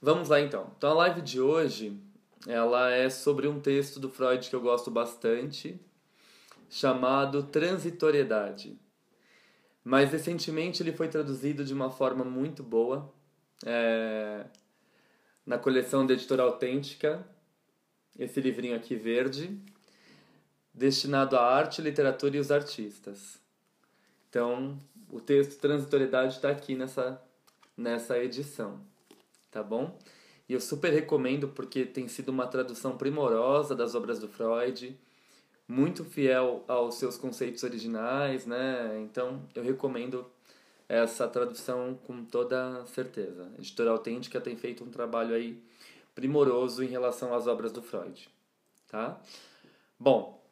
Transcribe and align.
Vamos 0.00 0.28
lá 0.28 0.40
então. 0.40 0.72
Então 0.76 0.92
a 0.92 0.94
live 0.94 1.20
de 1.20 1.40
hoje, 1.40 2.00
ela 2.46 2.90
é 2.90 3.10
sobre 3.10 3.48
um 3.48 3.60
texto 3.60 3.98
do 3.98 4.08
Freud 4.08 4.48
que 4.48 4.54
eu 4.54 4.60
gosto 4.60 4.92
bastante, 4.92 5.78
chamado 6.70 7.42
Transitoriedade. 7.42 8.78
Mas 9.82 10.12
recentemente 10.12 10.82
ele 10.82 10.92
foi 10.92 11.08
traduzido 11.08 11.64
de 11.64 11.74
uma 11.74 11.90
forma 11.90 12.24
muito 12.24 12.62
boa 12.62 13.12
é, 13.66 14.44
na 15.44 15.58
coleção 15.58 16.06
da 16.06 16.14
Editora 16.14 16.44
Autêntica, 16.44 17.26
esse 18.16 18.40
livrinho 18.40 18.76
aqui 18.76 18.94
verde, 18.94 19.58
destinado 20.72 21.36
à 21.36 21.42
arte, 21.42 21.82
literatura 21.82 22.36
e 22.36 22.40
os 22.40 22.52
artistas. 22.52 23.40
Então, 24.30 24.78
o 25.10 25.20
texto 25.20 25.58
Transitoriedade 25.58 26.36
está 26.36 26.50
aqui 26.50 26.76
nessa, 26.76 27.20
nessa 27.76 28.16
edição 28.16 28.80
tá 29.50 29.62
bom? 29.62 29.98
E 30.48 30.54
eu 30.54 30.60
super 30.60 30.92
recomendo 30.92 31.48
porque 31.48 31.84
tem 31.84 32.08
sido 32.08 32.30
uma 32.30 32.46
tradução 32.46 32.96
primorosa 32.96 33.74
das 33.74 33.94
obras 33.94 34.18
do 34.18 34.28
Freud, 34.28 34.98
muito 35.66 36.04
fiel 36.04 36.64
aos 36.66 36.94
seus 36.94 37.18
conceitos 37.18 37.62
originais, 37.62 38.46
né? 38.46 38.98
Então 39.02 39.42
eu 39.54 39.62
recomendo 39.62 40.26
essa 40.88 41.28
tradução 41.28 41.98
com 42.06 42.24
toda 42.24 42.84
certeza. 42.86 43.50
A 43.56 43.60
editora 43.60 43.90
Autêntica 43.90 44.40
tem 44.40 44.56
feito 44.56 44.82
um 44.82 44.90
trabalho 44.90 45.34
aí 45.34 45.62
primoroso 46.14 46.82
em 46.82 46.88
relação 46.88 47.34
às 47.34 47.46
obras 47.46 47.70
do 47.70 47.82
Freud, 47.82 48.28
tá? 48.88 49.20
Bom, 50.00 50.42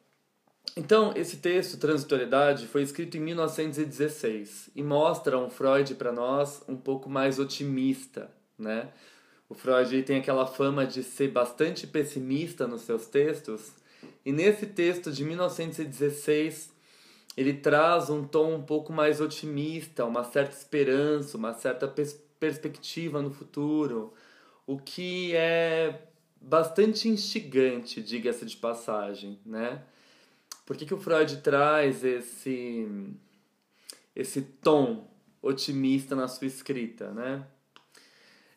então 0.75 1.11
esse 1.15 1.37
texto 1.37 1.79
Transitoriedade 1.79 2.67
foi 2.67 2.83
escrito 2.83 3.17
em 3.17 3.21
1916 3.21 4.69
e 4.75 4.83
mostra 4.83 5.39
um 5.39 5.49
Freud 5.49 5.95
para 5.95 6.11
nós 6.11 6.63
um 6.67 6.77
pouco 6.77 7.09
mais 7.09 7.39
otimista 7.39 8.36
né? 8.57 8.89
O 9.49 9.53
Freud 9.53 10.03
tem 10.03 10.17
aquela 10.17 10.45
fama 10.45 10.85
de 10.85 11.03
ser 11.03 11.29
bastante 11.29 11.87
pessimista 11.87 12.67
nos 12.67 12.81
seus 12.81 13.05
textos, 13.07 13.71
e 14.25 14.31
nesse 14.31 14.65
texto 14.65 15.11
de 15.11 15.23
1916 15.23 16.73
ele 17.37 17.53
traz 17.53 18.09
um 18.09 18.25
tom 18.25 18.55
um 18.55 18.63
pouco 18.63 18.91
mais 18.91 19.21
otimista, 19.21 20.03
uma 20.05 20.23
certa 20.23 20.55
esperança, 20.55 21.37
uma 21.37 21.53
certa 21.53 21.87
pers 21.87 22.19
perspectiva 22.39 23.19
no 23.19 23.31
futuro, 23.31 24.13
o 24.67 24.77
que 24.77 25.35
é 25.35 26.07
bastante 26.39 27.09
instigante, 27.09 27.99
diga-se 27.99 28.45
de 28.45 28.55
passagem, 28.55 29.39
né? 29.43 29.81
Por 30.65 30.77
que, 30.77 30.85
que 30.85 30.93
o 30.93 30.99
Freud 30.99 31.37
traz 31.37 32.03
esse, 32.03 32.87
esse 34.15 34.41
tom 34.41 35.09
otimista 35.41 36.15
na 36.15 36.27
sua 36.27 36.45
escrita, 36.45 37.11
né? 37.11 37.47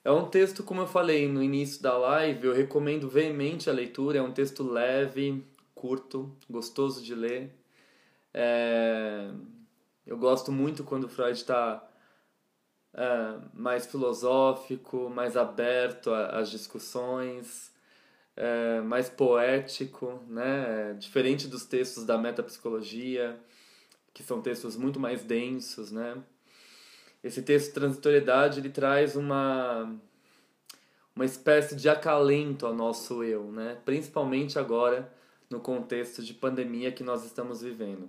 É 0.05 0.11
um 0.11 0.29
texto, 0.29 0.63
como 0.63 0.81
eu 0.81 0.87
falei 0.87 1.29
no 1.29 1.43
início 1.43 1.83
da 1.83 1.97
live, 1.97 2.47
eu 2.47 2.55
recomendo 2.55 3.09
veemente 3.09 3.69
a 3.69 3.73
leitura. 3.73 4.19
É 4.19 4.23
um 4.23 4.33
texto 4.33 4.63
leve, 4.63 5.45
curto, 5.75 6.35
gostoso 6.49 7.03
de 7.03 7.15
ler. 7.15 7.55
É... 8.33 9.31
Eu 10.07 10.17
gosto 10.19 10.51
muito 10.51 10.83
quando 10.85 11.09
Freud 11.09 11.33
está 11.37 11.87
é, 12.95 13.39
mais 13.55 13.87
filosófico, 13.87 15.09
mais 15.11 15.37
aberto 15.37 16.13
às 16.13 16.51
discussões, 16.51 17.73
é, 18.37 18.81
mais 18.81 19.09
poético, 19.09 20.21
né? 20.27 20.95
diferente 20.99 21.47
dos 21.47 21.65
textos 21.65 22.05
da 22.05 22.19
metapsicologia, 22.19 23.39
que 24.13 24.23
são 24.23 24.43
textos 24.43 24.77
muito 24.77 24.99
mais 24.99 25.23
densos, 25.23 25.93
né? 25.93 26.17
Esse 27.23 27.43
texto 27.43 27.75
transitoriedade 27.75 28.61
ele 28.61 28.71
traz 28.71 29.17
uma 29.17 29.95
uma 31.15 31.25
espécie 31.25 31.77
de 31.77 31.89
acalento 31.89 32.67
ao 32.67 32.75
nosso 32.75 33.23
eu, 33.23 33.51
né? 33.53 33.77
Principalmente 33.85 34.59
agora 34.59 35.13
no 35.51 35.61
contexto 35.61 36.23
de 36.23 36.33
pandemia 36.33 36.93
que 36.93 37.03
nós 37.03 37.25
estamos 37.25 37.61
vivendo. 37.61 38.09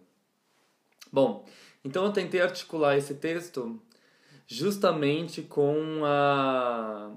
Bom, 1.12 1.46
então 1.84 2.06
eu 2.06 2.14
tentei 2.14 2.42
articular 2.42 2.96
esse 2.96 3.16
texto 3.16 3.82
justamente 4.48 5.42
com 5.42 6.04
a 6.06 7.12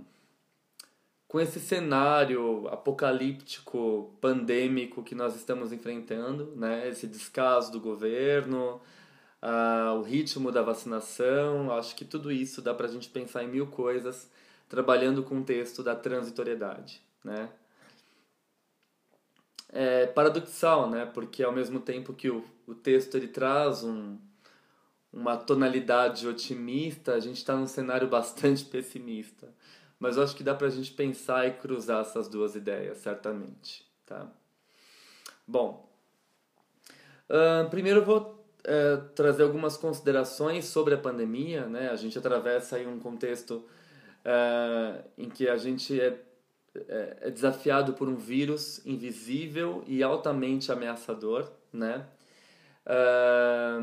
com 1.28 1.41
esse 1.41 1.59
cenário 1.59 2.69
apocalíptico 2.69 4.15
pandêmico 4.21 5.03
que 5.03 5.16
nós 5.16 5.34
estamos 5.34 5.72
enfrentando, 5.72 6.55
né? 6.55 6.88
Esse 6.88 7.09
descaso 7.09 7.72
do 7.72 7.81
governo, 7.81 8.81
uh, 9.44 9.99
o 9.99 10.03
ritmo 10.03 10.50
da 10.50 10.62
vacinação, 10.62 11.71
acho 11.77 11.94
que 11.94 12.05
tudo 12.05 12.32
isso 12.32 12.62
dá 12.62 12.72
para 12.72 12.87
a 12.87 12.91
gente 12.91 13.10
pensar 13.10 13.44
em 13.44 13.49
mil 13.49 13.66
coisas 13.66 14.31
trabalhando 14.69 15.22
com 15.22 15.41
o 15.41 15.44
texto 15.44 15.82
da 15.82 15.94
transitoriedade, 15.94 17.03
né? 17.22 17.50
É 19.69 20.06
paradoxal, 20.06 20.88
né? 20.88 21.05
Porque 21.05 21.43
ao 21.43 21.53
mesmo 21.53 21.81
tempo 21.81 22.15
que 22.15 22.31
o, 22.31 22.44
o 22.66 22.75
texto 22.75 23.16
ele 23.16 23.28
traz 23.28 23.84
um, 23.84 24.16
uma 25.12 25.37
tonalidade 25.37 26.26
otimista, 26.26 27.15
a 27.15 27.21
gente 27.21 27.37
está 27.37 27.55
num 27.55 27.66
cenário 27.66 28.09
bastante 28.09 28.65
pessimista. 28.65 29.53
Mas 29.99 30.16
eu 30.16 30.22
acho 30.22 30.34
que 30.34 30.43
dá 30.43 30.55
para 30.55 30.69
a 30.69 30.71
gente 30.71 30.93
pensar 30.93 31.47
e 31.47 31.53
cruzar 31.53 32.00
essas 32.00 32.28
duas 32.28 32.56
ideias, 32.56 32.99
certamente, 32.99 33.87
tá? 34.06 34.28
Bom, 35.47 35.88
uh, 37.28 37.69
primeiro 37.69 38.00
eu 38.00 38.05
vou 38.05 38.44
é, 38.65 38.97
trazer 39.15 39.43
algumas 39.43 39.77
considerações 39.77 40.65
sobre 40.65 40.95
a 40.95 40.99
pandemia. 40.99 41.67
Né? 41.67 41.91
A 41.91 41.97
gente 41.97 42.19
atravessa 42.19 42.77
aí 42.77 42.87
um 42.87 42.99
contexto 42.99 43.65
é, 44.25 45.05
em 45.19 45.29
que 45.29 45.49
a 45.49 45.57
gente 45.57 46.01
é, 46.01 46.19
é, 46.75 47.17
é, 47.21 47.31
desafiado 47.31 47.93
por 47.93 48.09
um 48.09 48.17
vírus 48.17 48.85
invisível 48.87 49.85
e 49.87 50.03
altamente 50.03 50.73
ameaçador, 50.73 51.51
né? 51.73 52.07
É, 52.87 53.79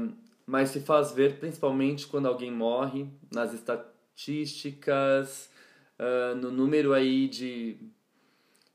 mas 0.46 0.70
se 0.70 0.82
faz 0.82 1.12
ver 1.12 1.40
principalmente 1.40 2.08
quando 2.08 2.28
alguém 2.28 2.52
morre, 2.52 3.08
nas 3.32 3.54
estatísticas, 3.54 5.50
no 6.42 6.52
número 6.52 6.94
aí 6.94 7.28
de, 7.28 7.78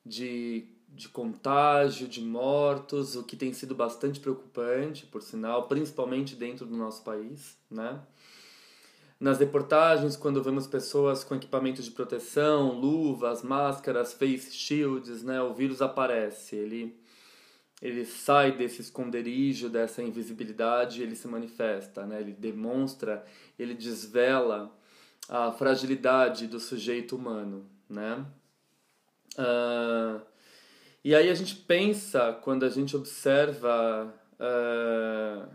de 0.04 0.75
de 0.96 1.08
contágio, 1.08 2.08
de 2.08 2.22
mortos, 2.22 3.14
o 3.14 3.22
que 3.22 3.36
tem 3.36 3.52
sido 3.52 3.74
bastante 3.74 4.18
preocupante, 4.18 5.06
por 5.06 5.22
sinal, 5.22 5.68
principalmente 5.68 6.34
dentro 6.34 6.64
do 6.64 6.76
nosso 6.76 7.04
país, 7.04 7.56
né? 7.70 8.00
Nas 9.20 9.38
reportagens, 9.38 10.16
quando 10.16 10.42
vemos 10.42 10.66
pessoas 10.66 11.24
com 11.24 11.34
equipamento 11.34 11.82
de 11.82 11.90
proteção, 11.90 12.72
luvas, 12.72 13.42
máscaras, 13.42 14.12
face 14.12 14.52
shields, 14.52 15.22
né, 15.22 15.40
o 15.40 15.54
vírus 15.54 15.80
aparece, 15.80 16.56
ele 16.56 16.98
ele 17.80 18.06
sai 18.06 18.52
desse 18.52 18.80
esconderijo, 18.80 19.68
dessa 19.68 20.02
invisibilidade, 20.02 21.02
ele 21.02 21.14
se 21.14 21.28
manifesta, 21.28 22.06
né? 22.06 22.20
Ele 22.20 22.32
demonstra, 22.32 23.22
ele 23.58 23.74
desvela 23.74 24.74
a 25.28 25.52
fragilidade 25.52 26.46
do 26.46 26.58
sujeito 26.58 27.14
humano, 27.16 27.68
né? 27.86 28.24
Uh, 29.38 30.22
e 31.06 31.14
aí 31.14 31.30
a 31.30 31.34
gente 31.34 31.54
pensa, 31.54 32.32
quando 32.42 32.64
a 32.64 32.68
gente 32.68 32.96
observa 32.96 34.12
uh, 34.40 35.48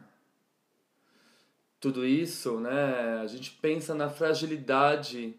tudo 1.77 2.05
isso, 2.05 2.57
né, 2.61 3.19
a 3.21 3.27
gente 3.27 3.51
pensa 3.61 3.93
na 3.93 4.09
fragilidade 4.09 5.35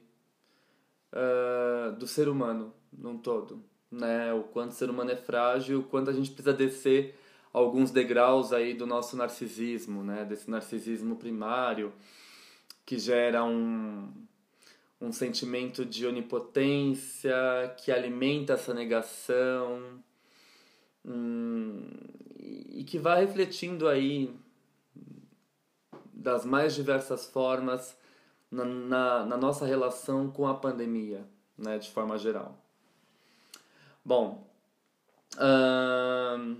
uh, 1.15 1.93
do 1.97 2.07
ser 2.07 2.29
humano 2.29 2.75
num 2.93 3.17
todo, 3.17 3.65
né? 3.91 4.35
O 4.35 4.43
quanto 4.43 4.73
o 4.73 4.75
ser 4.75 4.91
humano 4.91 5.13
é 5.13 5.17
frágil, 5.17 5.81
o 5.81 5.85
quanto 5.85 6.11
a 6.11 6.13
gente 6.13 6.31
precisa 6.31 6.53
descer 6.53 7.19
alguns 7.51 7.91
degraus 7.91 8.53
aí 8.53 8.75
do 8.75 8.87
nosso 8.87 9.17
narcisismo, 9.17 10.05
né? 10.05 10.27
Desse 10.27 10.51
narcisismo 10.51 11.17
primário 11.17 11.91
que 12.85 12.99
gera 12.99 13.43
um 13.45 14.13
um 15.03 15.11
sentimento 15.11 15.85
de 15.85 16.07
onipotência 16.07 17.35
que 17.77 17.91
alimenta 17.91 18.53
essa 18.53 18.73
negação 18.73 20.01
hum, 21.05 21.91
e 22.71 22.85
que 22.85 23.01
vai 23.01 23.25
refletindo 23.25 23.89
aí 23.89 24.33
das 26.13 26.45
mais 26.45 26.73
diversas 26.73 27.27
formas 27.27 27.99
na, 28.49 28.65
na, 28.65 29.27
na 29.27 29.37
nossa 29.37 29.67
relação 29.67 30.31
com 30.31 30.47
a 30.47 30.55
pandemia, 30.55 31.27
né, 31.59 31.79
de 31.79 31.91
forma 31.91 32.17
geral. 32.17 32.57
Bom, 34.05 34.47
hum, 35.37 36.59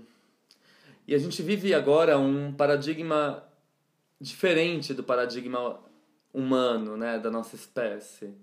e 1.07 1.15
a 1.15 1.17
gente 1.17 1.41
vive 1.41 1.73
agora 1.73 2.17
um 2.17 2.53
paradigma 2.53 3.41
diferente 4.19 4.93
do 4.93 5.03
paradigma 5.03 5.79
humano, 6.33 6.97
né, 6.97 7.19
da 7.19 7.29
nossa 7.29 7.55
espécie. 7.55 8.33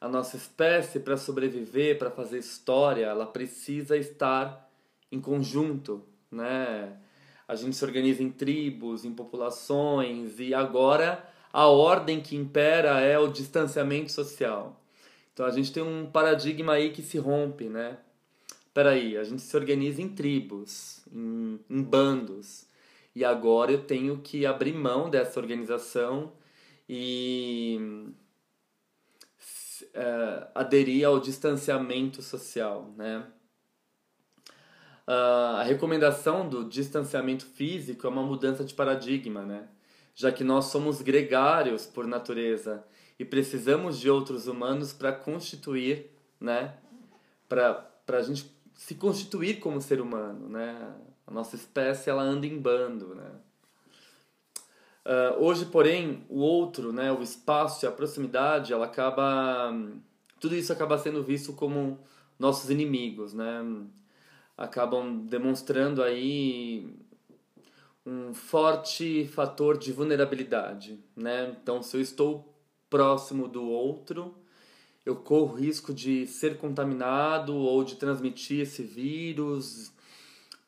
A 0.00 0.08
nossa 0.08 0.36
espécie, 0.36 1.00
para 1.00 1.16
sobreviver, 1.16 1.98
para 1.98 2.10
fazer 2.10 2.38
história, 2.38 3.06
ela 3.06 3.26
precisa 3.26 3.96
estar 3.96 4.70
em 5.10 5.20
conjunto, 5.20 6.04
né? 6.30 6.96
A 7.46 7.54
gente 7.54 7.76
se 7.76 7.84
organiza 7.84 8.22
em 8.22 8.30
tribos, 8.30 9.04
em 9.04 9.12
populações 9.12 10.40
e 10.40 10.54
agora 10.54 11.26
a 11.52 11.68
ordem 11.68 12.20
que 12.20 12.34
impera 12.36 13.00
é 13.00 13.18
o 13.18 13.28
distanciamento 13.28 14.10
social. 14.10 14.82
Então 15.32 15.46
a 15.46 15.50
gente 15.50 15.72
tem 15.72 15.82
um 15.82 16.06
paradigma 16.06 16.74
aí 16.74 16.90
que 16.90 17.02
se 17.02 17.18
rompe, 17.18 17.68
né? 17.68 17.98
Peraí, 18.72 19.16
a 19.16 19.24
gente 19.24 19.42
se 19.42 19.56
organiza 19.56 20.02
em 20.02 20.08
tribos, 20.08 21.00
em, 21.12 21.60
em 21.70 21.82
bandos. 21.82 22.66
E 23.14 23.24
agora 23.24 23.70
eu 23.70 23.82
tenho 23.82 24.18
que 24.18 24.44
abrir 24.44 24.74
mão 24.74 25.08
dessa 25.08 25.38
organização 25.38 26.32
e 26.88 27.78
uh, 29.94 30.48
aderir 30.54 31.06
ao 31.06 31.20
distanciamento 31.20 32.22
social, 32.22 32.92
né? 32.96 33.26
Uh, 35.06 35.56
a 35.56 35.62
recomendação 35.62 36.48
do 36.48 36.64
distanciamento 36.64 37.44
físico 37.44 38.06
é 38.06 38.10
uma 38.10 38.22
mudança 38.22 38.64
de 38.64 38.72
paradigma, 38.72 39.42
né? 39.42 39.68
Já 40.14 40.32
que 40.32 40.42
nós 40.42 40.66
somos 40.66 41.02
gregários 41.02 41.86
por 41.86 42.06
natureza 42.06 42.84
e 43.18 43.24
precisamos 43.24 43.98
de 43.98 44.08
outros 44.08 44.46
humanos 44.46 44.92
para 44.92 45.12
constituir, 45.12 46.10
né? 46.40 46.74
Para 47.48 47.86
a 48.08 48.22
gente 48.22 48.50
se 48.74 48.94
constituir 48.94 49.60
como 49.60 49.80
ser 49.80 50.00
humano, 50.00 50.48
né? 50.48 50.94
A 51.26 51.30
nossa 51.30 51.56
espécie 51.56 52.10
ela 52.10 52.22
anda 52.22 52.46
em 52.46 52.58
bando, 52.58 53.14
né? 53.14 53.30
Uh, 55.04 55.44
hoje, 55.44 55.66
porém, 55.66 56.24
o 56.30 56.38
outro, 56.38 56.92
né, 56.92 57.12
o 57.12 57.22
espaço 57.22 57.84
e 57.84 57.86
a 57.86 57.92
proximidade, 57.92 58.72
ela 58.72 58.86
acaba, 58.86 59.70
tudo 60.40 60.56
isso 60.56 60.72
acaba 60.72 60.96
sendo 60.96 61.22
visto 61.22 61.52
como 61.52 61.98
nossos 62.38 62.70
inimigos, 62.70 63.34
né? 63.34 63.62
Acabam 64.56 65.26
demonstrando 65.26 66.02
aí 66.02 66.88
um 68.06 68.32
forte 68.34 69.26
fator 69.28 69.76
de 69.76 69.92
vulnerabilidade, 69.92 70.98
né? 71.16 71.54
Então, 71.60 71.82
se 71.82 71.96
eu 71.96 72.00
estou 72.00 72.54
próximo 72.88 73.48
do 73.48 73.64
outro, 73.64 74.34
eu 75.04 75.16
corro 75.16 75.54
risco 75.54 75.92
de 75.92 76.26
ser 76.26 76.56
contaminado 76.58 77.54
ou 77.54 77.84
de 77.84 77.96
transmitir 77.96 78.60
esse 78.60 78.82
vírus, 78.82 79.92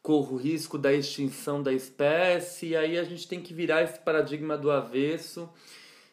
corro 0.06 0.36
o 0.36 0.38
risco 0.38 0.78
da 0.78 0.92
extinção 0.92 1.60
da 1.60 1.72
espécie, 1.72 2.68
e 2.68 2.76
aí 2.76 2.96
a 2.96 3.02
gente 3.02 3.26
tem 3.26 3.42
que 3.42 3.52
virar 3.52 3.82
esse 3.82 3.98
paradigma 3.98 4.56
do 4.56 4.70
avesso 4.70 5.50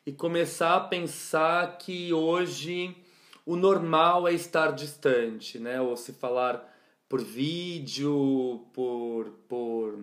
e 0.04 0.12
começar 0.12 0.76
a 0.76 0.80
pensar 0.80 1.78
que 1.78 2.12
hoje 2.12 2.98
o 3.46 3.56
normal 3.56 4.28
é 4.28 4.34
estar 4.34 4.72
distante, 4.72 5.60
né? 5.60 5.80
Ou 5.80 5.96
se 5.96 6.12
falar 6.12 6.76
por 7.08 7.22
vídeo, 7.22 8.66
por, 8.74 9.30
por 9.48 10.00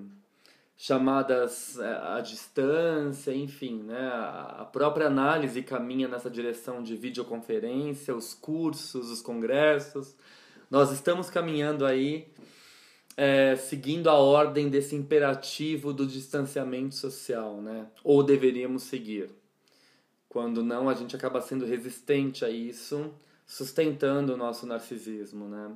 chamadas 0.76 1.76
é, 1.80 2.16
à 2.16 2.20
distância, 2.20 3.34
enfim, 3.34 3.82
né? 3.82 4.08
A 4.12 4.68
própria 4.72 5.08
análise 5.08 5.64
caminha 5.64 6.06
nessa 6.06 6.30
direção 6.30 6.80
de 6.80 6.94
videoconferência, 6.94 8.14
os 8.14 8.34
cursos, 8.34 9.10
os 9.10 9.20
congressos. 9.20 10.14
Nós 10.70 10.92
estamos 10.92 11.28
caminhando 11.28 11.84
aí 11.84 12.28
é, 13.16 13.56
seguindo 13.56 14.08
a 14.08 14.14
ordem 14.14 14.68
desse 14.68 14.94
imperativo 14.94 15.92
do 15.92 16.06
distanciamento 16.06 16.94
social, 16.94 17.60
né? 17.60 17.86
Ou 18.04 18.22
deveríamos 18.22 18.84
seguir. 18.84 19.30
Quando 20.28 20.62
não, 20.62 20.88
a 20.88 20.94
gente 20.94 21.16
acaba 21.16 21.40
sendo 21.40 21.66
resistente 21.66 22.44
a 22.44 22.50
isso, 22.50 23.12
sustentando 23.44 24.34
o 24.34 24.36
nosso 24.36 24.66
narcisismo, 24.66 25.48
né? 25.48 25.72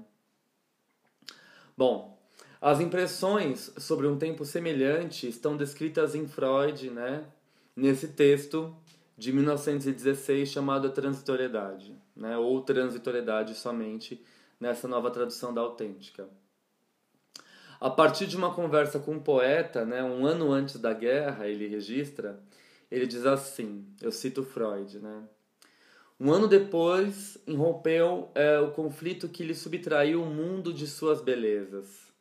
Bom, 1.76 2.16
as 2.60 2.80
impressões 2.80 3.72
sobre 3.78 4.06
um 4.06 4.16
tempo 4.16 4.44
semelhante 4.44 5.28
estão 5.28 5.56
descritas 5.56 6.14
em 6.14 6.26
Freud, 6.26 6.88
né? 6.90 7.24
Nesse 7.74 8.08
texto 8.08 8.74
de 9.18 9.32
1916 9.32 10.48
chamado 10.48 10.90
Transitoriedade, 10.90 11.94
né? 12.16 12.38
Ou 12.38 12.60
Transitoriedade 12.62 13.54
somente 13.54 14.24
nessa 14.60 14.86
nova 14.86 15.10
tradução 15.10 15.52
da 15.52 15.60
autêntica 15.60 16.28
a 17.80 17.90
partir 17.90 18.26
de 18.26 18.36
uma 18.36 18.54
conversa 18.54 18.98
com 18.98 19.12
um 19.12 19.20
poeta, 19.20 19.84
né, 19.84 20.02
um 20.02 20.24
ano 20.26 20.52
antes 20.52 20.78
da 20.78 20.92
guerra, 20.92 21.48
ele 21.48 21.66
registra, 21.66 22.40
ele 22.90 23.06
diz 23.06 23.26
assim, 23.26 23.86
eu 24.00 24.12
cito 24.12 24.42
Freud, 24.42 24.98
né? 24.98 25.22
Um 26.18 26.32
ano 26.32 26.46
depois, 26.46 27.36
irrompeu 27.46 28.30
é, 28.34 28.60
o 28.60 28.70
conflito 28.70 29.28
que 29.28 29.42
lhe 29.42 29.54
subtraiu 29.54 30.22
o 30.22 30.26
mundo 30.26 30.72
de 30.72 30.86
suas 30.86 31.20
belezas. 31.20 32.12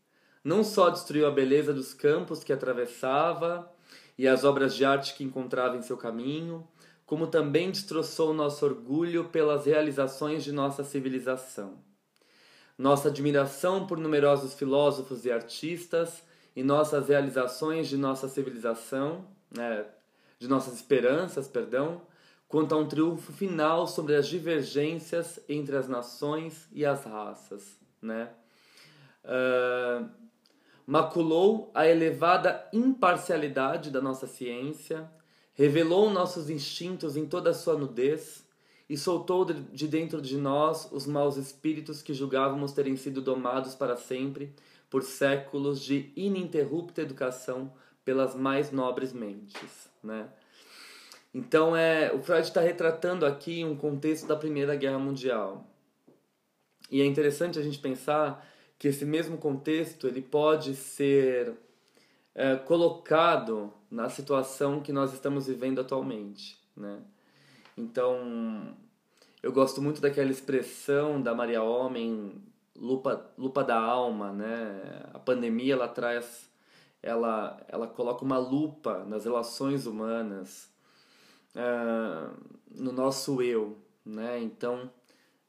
Não 0.43 0.63
só 0.63 0.89
destruiu 0.89 1.27
a 1.27 1.31
beleza 1.31 1.71
dos 1.73 1.93
campos 1.93 2.43
que 2.43 2.51
atravessava 2.51 3.71
e 4.17 4.27
as 4.27 4.43
obras 4.43 4.75
de 4.75 4.83
arte 4.83 5.13
que 5.13 5.23
encontrava 5.23 5.77
em 5.77 5.81
seu 5.83 5.95
caminho, 5.95 6.67
como 7.05 7.27
também 7.27 7.69
destroçou 7.69 8.33
nosso 8.33 8.65
orgulho 8.65 9.25
pelas 9.25 9.67
realizações 9.67 10.43
de 10.43 10.51
nossa 10.51 10.83
civilização 10.83 11.92
nossa 12.77 13.09
admiração 13.09 13.85
por 13.85 13.97
numerosos 13.97 14.53
filósofos 14.53 15.25
e 15.25 15.31
artistas 15.31 16.23
e 16.55 16.63
nossas 16.63 17.07
realizações 17.07 17.87
de 17.87 17.97
nossa 17.97 18.27
civilização, 18.27 19.25
né, 19.55 19.85
de 20.39 20.47
nossas 20.47 20.73
esperanças, 20.75 21.47
perdão, 21.47 22.01
quanto 22.47 22.75
a 22.75 22.77
um 22.77 22.87
triunfo 22.87 23.31
final 23.31 23.87
sobre 23.87 24.15
as 24.15 24.27
divergências 24.27 25.39
entre 25.49 25.75
as 25.75 25.87
nações 25.87 26.67
e 26.71 26.85
as 26.85 27.03
raças, 27.03 27.79
né? 28.01 28.29
Uh, 29.23 30.09
maculou 30.85 31.71
a 31.73 31.87
elevada 31.87 32.67
imparcialidade 32.73 33.89
da 33.89 34.01
nossa 34.01 34.27
ciência, 34.27 35.09
revelou 35.53 36.09
nossos 36.09 36.49
instintos 36.49 37.15
em 37.15 37.25
toda 37.25 37.51
a 37.51 37.53
sua 37.53 37.77
nudez, 37.77 38.42
e 38.93 38.97
soltou 38.97 39.43
de 39.43 39.87
dentro 39.87 40.21
de 40.21 40.37
nós 40.37 40.87
os 40.91 41.07
maus 41.07 41.35
espíritos 41.35 42.03
que 42.03 42.13
julgávamos 42.13 42.73
terem 42.73 42.95
sido 42.95 43.23
domados 43.23 43.73
para 43.73 43.97
sempre 43.97 44.53
por 44.87 45.01
séculos 45.01 45.81
de 45.81 46.11
ininterrupta 46.15 47.01
educação 47.01 47.73
pelas 48.05 48.35
mais 48.35 48.71
nobres 48.71 49.11
mentes, 49.11 49.89
né? 50.03 50.29
Então 51.33 51.75
é, 51.75 52.13
o 52.13 52.21
Freud 52.21 52.43
está 52.45 52.61
retratando 52.61 53.25
aqui 53.25 53.65
um 53.65 53.75
contexto 53.75 54.27
da 54.27 54.35
Primeira 54.35 54.75
Guerra 54.75 54.99
Mundial. 54.99 55.65
E 56.91 57.01
é 57.01 57.05
interessante 57.07 57.57
a 57.57 57.63
gente 57.63 57.79
pensar 57.79 58.47
que 58.77 58.89
esse 58.89 59.05
mesmo 59.05 59.39
contexto 59.39 60.07
ele 60.07 60.21
pode 60.21 60.75
ser 60.75 61.51
é, 62.35 62.57
colocado 62.57 63.73
na 63.89 64.07
situação 64.07 64.81
que 64.81 64.93
nós 64.93 65.13
estamos 65.13 65.47
vivendo 65.47 65.81
atualmente, 65.81 66.59
né? 66.77 67.01
Então, 67.75 68.75
eu 69.43 69.51
gosto 69.51 69.81
muito 69.81 69.99
daquela 69.99 70.31
expressão 70.31 71.21
da 71.21 71.35
Maria 71.35 71.61
Homem, 71.61 72.41
lupa, 72.73 73.29
lupa 73.37 73.61
da 73.61 73.77
alma, 73.77 74.31
né? 74.31 75.03
A 75.13 75.19
pandemia, 75.19 75.73
ela 75.73 75.89
traz, 75.89 76.49
ela, 77.01 77.61
ela 77.67 77.85
coloca 77.85 78.23
uma 78.23 78.37
lupa 78.37 79.03
nas 79.03 79.25
relações 79.25 79.85
humanas, 79.85 80.69
uh, 81.55 82.33
no 82.71 82.93
nosso 82.93 83.41
eu, 83.41 83.77
né? 84.05 84.41
Então, 84.41 84.89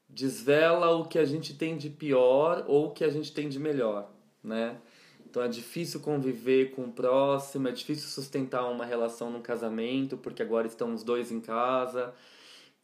desvela 0.09 0.91
o 0.91 1.05
que 1.05 1.17
a 1.17 1.25
gente 1.25 1.53
tem 1.53 1.77
de 1.77 1.89
pior 1.89 2.65
ou 2.67 2.87
o 2.87 2.91
que 2.91 3.05
a 3.05 3.09
gente 3.09 3.33
tem 3.33 3.47
de 3.47 3.57
melhor, 3.57 4.11
né? 4.43 4.77
Então 5.25 5.41
é 5.41 5.47
difícil 5.47 6.01
conviver 6.01 6.71
com 6.71 6.83
o 6.83 6.91
próximo, 6.91 7.67
é 7.67 7.71
difícil 7.71 8.09
sustentar 8.09 8.69
uma 8.69 8.85
relação 8.85 9.29
num 9.29 9.41
casamento, 9.41 10.17
porque 10.17 10.41
agora 10.41 10.67
estão 10.67 10.93
os 10.93 11.03
dois 11.03 11.31
em 11.31 11.41
casa. 11.41 12.13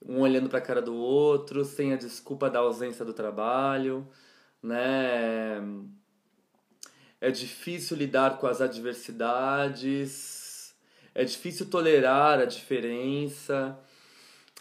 Um 0.06 0.22
olhando 0.22 0.50
para 0.50 0.60
a 0.60 0.62
cara 0.62 0.82
do 0.82 0.96
outro, 0.96 1.64
sem 1.64 1.94
a 1.94 1.98
desculpa 1.98 2.50
da 2.50 2.60
ausência 2.60 3.06
do 3.06 3.14
trabalho, 3.14 4.08
né? 4.62 5.62
É 7.20 7.30
difícil 7.30 7.98
lidar 7.98 8.40
com 8.40 8.48
as 8.48 8.62
adversidades, 8.62 10.74
é 11.14 11.24
difícil 11.24 11.70
tolerar 11.70 12.40
a 12.40 12.46
diferença. 12.46 13.78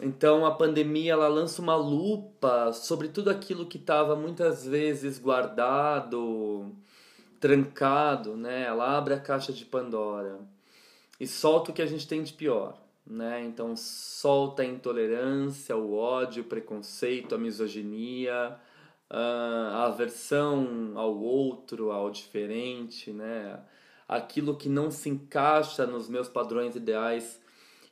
Então 0.02 0.46
a 0.46 0.54
pandemia 0.54 1.12
ela 1.12 1.28
lança 1.28 1.60
uma 1.60 1.76
lupa 1.76 2.72
sobre 2.72 3.08
tudo 3.08 3.30
aquilo 3.30 3.66
que 3.66 3.78
estava 3.78 4.16
muitas 4.16 4.66
vezes 4.66 5.18
guardado, 5.18 6.74
trancado, 7.38 8.36
né? 8.36 8.64
Ela 8.64 8.96
abre 8.96 9.14
a 9.14 9.20
caixa 9.20 9.52
de 9.52 9.64
Pandora 9.64 10.40
e 11.18 11.26
solta 11.26 11.70
o 11.70 11.74
que 11.74 11.82
a 11.82 11.86
gente 11.86 12.08
tem 12.08 12.22
de 12.22 12.32
pior, 12.32 12.78
né? 13.10 13.44
Então 13.44 13.74
solta 13.76 14.62
a 14.62 14.66
intolerância, 14.66 15.76
o 15.76 15.94
ódio, 15.94 16.42
o 16.42 16.46
preconceito, 16.46 17.34
a 17.34 17.38
misoginia, 17.38 18.56
a 19.10 19.86
aversão 19.86 20.92
ao 20.94 21.18
outro, 21.18 21.90
ao 21.90 22.10
diferente, 22.10 23.12
né? 23.12 23.60
Aquilo 24.08 24.56
que 24.56 24.68
não 24.68 24.90
se 24.90 25.08
encaixa 25.08 25.86
nos 25.86 26.08
meus 26.08 26.28
padrões 26.28 26.76
ideais 26.76 27.40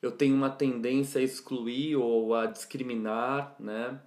eu 0.00 0.12
tenho 0.12 0.34
uma 0.34 0.50
tendência 0.50 1.20
a 1.20 1.24
excluir 1.24 1.96
ou 1.96 2.34
a 2.34 2.46
discriminar, 2.46 3.56
né? 3.58 4.00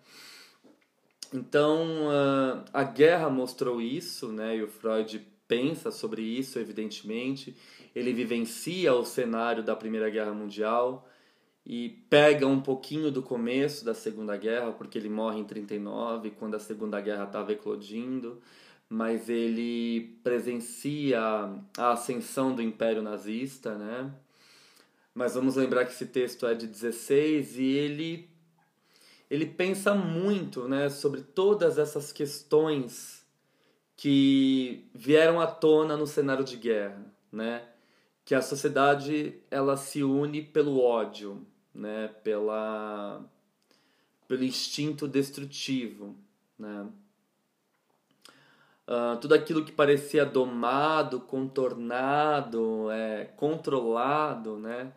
Então, 1.33 2.07
uh, 2.07 2.63
a 2.73 2.83
guerra 2.83 3.29
mostrou 3.29 3.81
isso, 3.81 4.31
né? 4.31 4.57
E 4.57 4.63
o 4.63 4.67
Freud 4.67 5.19
pensa 5.47 5.91
sobre 5.91 6.21
isso, 6.21 6.59
evidentemente. 6.59 7.55
Ele 7.95 8.13
vivencia 8.13 8.93
o 8.93 9.05
cenário 9.05 9.63
da 9.63 9.75
Primeira 9.75 10.09
Guerra 10.09 10.33
Mundial 10.33 11.07
e 11.65 11.89
pega 12.09 12.47
um 12.47 12.61
pouquinho 12.61 13.11
do 13.11 13.21
começo 13.21 13.85
da 13.85 13.93
Segunda 13.93 14.35
Guerra, 14.37 14.71
porque 14.71 14.97
ele 14.97 15.09
morre 15.09 15.39
em 15.39 15.43
39, 15.43 16.31
quando 16.31 16.55
a 16.55 16.59
Segunda 16.59 16.99
Guerra 16.99 17.25
estava 17.25 17.51
eclodindo, 17.51 18.41
mas 18.89 19.29
ele 19.29 20.19
presencia 20.23 21.19
a 21.77 21.91
ascensão 21.91 22.55
do 22.55 22.61
Império 22.61 23.01
Nazista, 23.01 23.75
né? 23.75 24.11
mas 25.13 25.35
vamos 25.35 25.55
lembrar 25.55 25.85
que 25.85 25.91
esse 25.91 26.05
texto 26.05 26.45
é 26.45 26.53
de 26.53 26.67
16 26.67 27.57
e 27.57 27.63
ele 27.63 28.31
ele 29.29 29.45
pensa 29.45 29.95
muito, 29.95 30.67
né, 30.67 30.89
sobre 30.89 31.21
todas 31.21 31.77
essas 31.77 32.11
questões 32.11 33.25
que 33.95 34.89
vieram 34.93 35.39
à 35.39 35.47
tona 35.47 35.95
no 35.95 36.05
cenário 36.05 36.43
de 36.43 36.57
guerra, 36.57 37.01
né? 37.31 37.65
Que 38.31 38.35
a 38.35 38.41
sociedade 38.41 39.35
ela 39.51 39.75
se 39.75 40.05
une 40.05 40.41
pelo 40.41 40.79
ódio, 40.79 41.45
né, 41.75 42.07
pela 42.23 43.21
pelo 44.25 44.45
instinto 44.45 45.05
destrutivo, 45.05 46.15
né? 46.57 46.87
Uh, 48.87 49.19
tudo 49.19 49.33
aquilo 49.33 49.65
que 49.65 49.73
parecia 49.73 50.25
domado, 50.25 51.19
contornado, 51.19 52.89
é, 52.89 53.25
controlado, 53.35 54.55
né? 54.55 54.93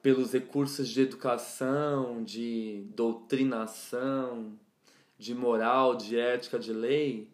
pelos 0.00 0.32
recursos 0.32 0.88
de 0.88 1.00
educação, 1.00 2.22
de 2.22 2.84
doutrinação, 2.94 4.52
de 5.18 5.34
moral, 5.34 5.96
de 5.96 6.16
ética, 6.16 6.60
de 6.60 6.72
lei, 6.72 7.28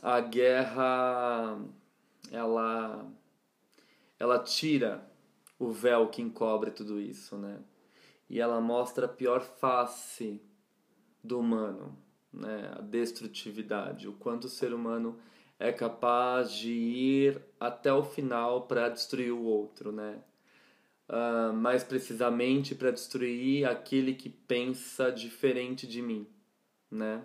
a 0.00 0.20
guerra 0.20 1.58
ela 2.30 3.04
ela 4.18 4.38
tira 4.38 5.08
o 5.58 5.70
véu 5.70 6.08
que 6.08 6.22
encobre 6.22 6.70
tudo 6.70 7.00
isso, 7.00 7.36
né? 7.36 7.60
E 8.28 8.40
ela 8.40 8.60
mostra 8.60 9.06
a 9.06 9.08
pior 9.08 9.40
face 9.40 10.42
do 11.22 11.38
humano, 11.40 11.96
né? 12.32 12.72
A 12.76 12.80
destrutividade, 12.80 14.08
o 14.08 14.12
quanto 14.12 14.44
o 14.44 14.50
ser 14.50 14.72
humano 14.72 15.18
é 15.58 15.72
capaz 15.72 16.52
de 16.52 16.72
ir 16.72 17.42
até 17.58 17.92
o 17.92 18.04
final 18.04 18.66
para 18.66 18.88
destruir 18.88 19.32
o 19.32 19.42
outro, 19.42 19.90
né? 19.92 20.22
uh, 21.08 21.52
mais 21.52 21.84
precisamente 21.84 22.74
para 22.74 22.90
destruir 22.90 23.66
aquele 23.66 24.14
que 24.14 24.28
pensa 24.28 25.10
diferente 25.10 25.86
de 25.86 26.02
mim, 26.02 26.26
né? 26.90 27.24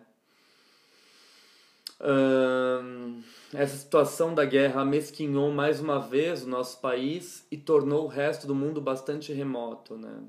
Essa 3.53 3.77
situação 3.77 4.34
da 4.34 4.46
guerra 4.46 4.84
mesquinhou 4.84 5.51
mais 5.51 5.79
uma 5.79 6.00
vez 6.00 6.43
o 6.43 6.50
nosso 6.50 6.79
país 6.81 7.46
e 7.51 7.58
tornou 7.58 8.05
o 8.05 8.08
resto 8.08 8.48
do 8.48 8.55
mundo 8.55 8.81
bastante 8.81 9.31
remoto, 9.34 9.98
né? 9.98 10.24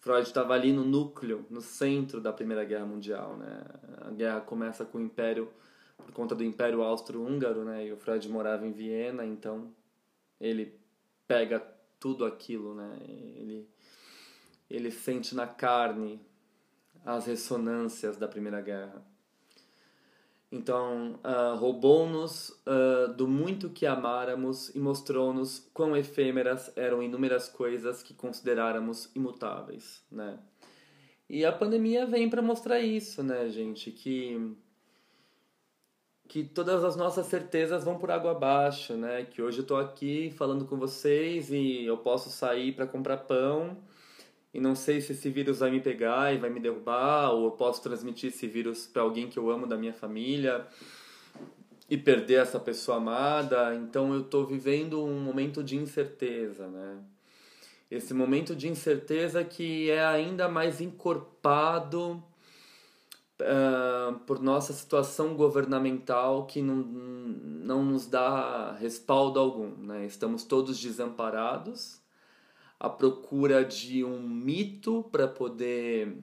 Freud 0.00 0.26
estava 0.26 0.52
ali 0.52 0.72
no 0.72 0.84
núcleo, 0.84 1.46
no 1.48 1.60
centro 1.60 2.20
da 2.20 2.32
Primeira 2.32 2.64
Guerra 2.64 2.84
Mundial, 2.84 3.36
né? 3.36 3.62
A 4.00 4.10
guerra 4.10 4.40
começa 4.40 4.84
com 4.84 4.98
o 4.98 5.00
Império 5.00 5.48
por 5.96 6.12
conta 6.12 6.34
do 6.34 6.42
Império 6.42 6.82
Austro-Húngaro, 6.82 7.64
né? 7.64 7.86
E 7.86 7.92
o 7.92 7.96
Freud 7.96 8.28
morava 8.28 8.66
em 8.66 8.72
Viena, 8.72 9.24
então 9.24 9.72
ele 10.40 10.76
pega 11.28 11.60
tudo 12.00 12.24
aquilo, 12.24 12.74
né? 12.74 12.98
Ele, 13.06 13.68
ele 14.68 14.90
sente 14.90 15.36
na 15.36 15.46
carne 15.46 16.20
as 17.04 17.26
ressonâncias 17.26 18.16
da 18.16 18.26
Primeira 18.26 18.60
Guerra. 18.60 19.11
Então, 20.52 21.18
uh, 21.24 21.56
roubou-nos 21.56 22.50
uh, 22.50 23.10
do 23.16 23.26
muito 23.26 23.70
que 23.70 23.86
amáramos 23.86 24.68
e 24.74 24.78
mostrou-nos 24.78 25.66
quão 25.72 25.96
efêmeras 25.96 26.70
eram 26.76 27.02
inúmeras 27.02 27.48
coisas 27.48 28.02
que 28.02 28.12
consideráramos 28.12 29.10
imutáveis, 29.16 30.04
né? 30.12 30.38
E 31.26 31.46
a 31.46 31.50
pandemia 31.50 32.04
vem 32.04 32.28
para 32.28 32.42
mostrar 32.42 32.80
isso, 32.80 33.22
né, 33.22 33.48
gente? 33.48 33.90
Que 33.90 34.54
que 36.28 36.44
todas 36.44 36.82
as 36.82 36.96
nossas 36.96 37.26
certezas 37.26 37.84
vão 37.84 37.98
por 37.98 38.10
água 38.10 38.30
abaixo, 38.30 38.94
né? 38.94 39.24
Que 39.24 39.42
hoje 39.42 39.58
eu 39.58 39.66
tô 39.66 39.76
aqui 39.76 40.30
falando 40.36 40.64
com 40.66 40.78
vocês 40.78 41.50
e 41.50 41.84
eu 41.84 41.98
posso 41.98 42.30
sair 42.30 42.72
para 42.72 42.86
comprar 42.86 43.18
pão 43.18 43.76
e 44.52 44.60
não 44.60 44.74
sei 44.74 45.00
se 45.00 45.12
esse 45.12 45.30
vírus 45.30 45.60
vai 45.60 45.70
me 45.70 45.80
pegar 45.80 46.34
e 46.34 46.38
vai 46.38 46.50
me 46.50 46.60
derrubar 46.60 47.30
ou 47.30 47.46
eu 47.46 47.50
posso 47.52 47.82
transmitir 47.82 48.30
esse 48.30 48.46
vírus 48.46 48.86
para 48.86 49.02
alguém 49.02 49.28
que 49.28 49.38
eu 49.38 49.50
amo 49.50 49.66
da 49.66 49.76
minha 49.76 49.94
família 49.94 50.66
e 51.88 51.96
perder 51.96 52.42
essa 52.42 52.60
pessoa 52.60 52.98
amada. 52.98 53.74
Então 53.74 54.12
eu 54.12 54.24
tô 54.24 54.44
vivendo 54.44 55.02
um 55.02 55.20
momento 55.20 55.62
de 55.62 55.76
incerteza, 55.76 56.68
né? 56.68 56.98
Esse 57.90 58.14
momento 58.14 58.56
de 58.56 58.68
incerteza 58.68 59.44
que 59.44 59.90
é 59.90 60.02
ainda 60.02 60.48
mais 60.48 60.80
encorpado 60.80 62.22
uh, 63.42 64.18
por 64.20 64.40
nossa 64.40 64.72
situação 64.72 65.34
governamental 65.34 66.46
que 66.46 66.62
não, 66.62 66.76
não 66.76 67.84
nos 67.84 68.06
dá 68.06 68.72
respaldo 68.72 69.38
algum. 69.38 69.76
Né? 69.76 70.06
Estamos 70.06 70.44
todos 70.44 70.80
desamparados, 70.80 72.00
à 72.82 72.90
procura 72.90 73.64
de 73.64 74.02
um 74.02 74.20
mito 74.20 75.04
para 75.12 75.28
poder 75.28 76.18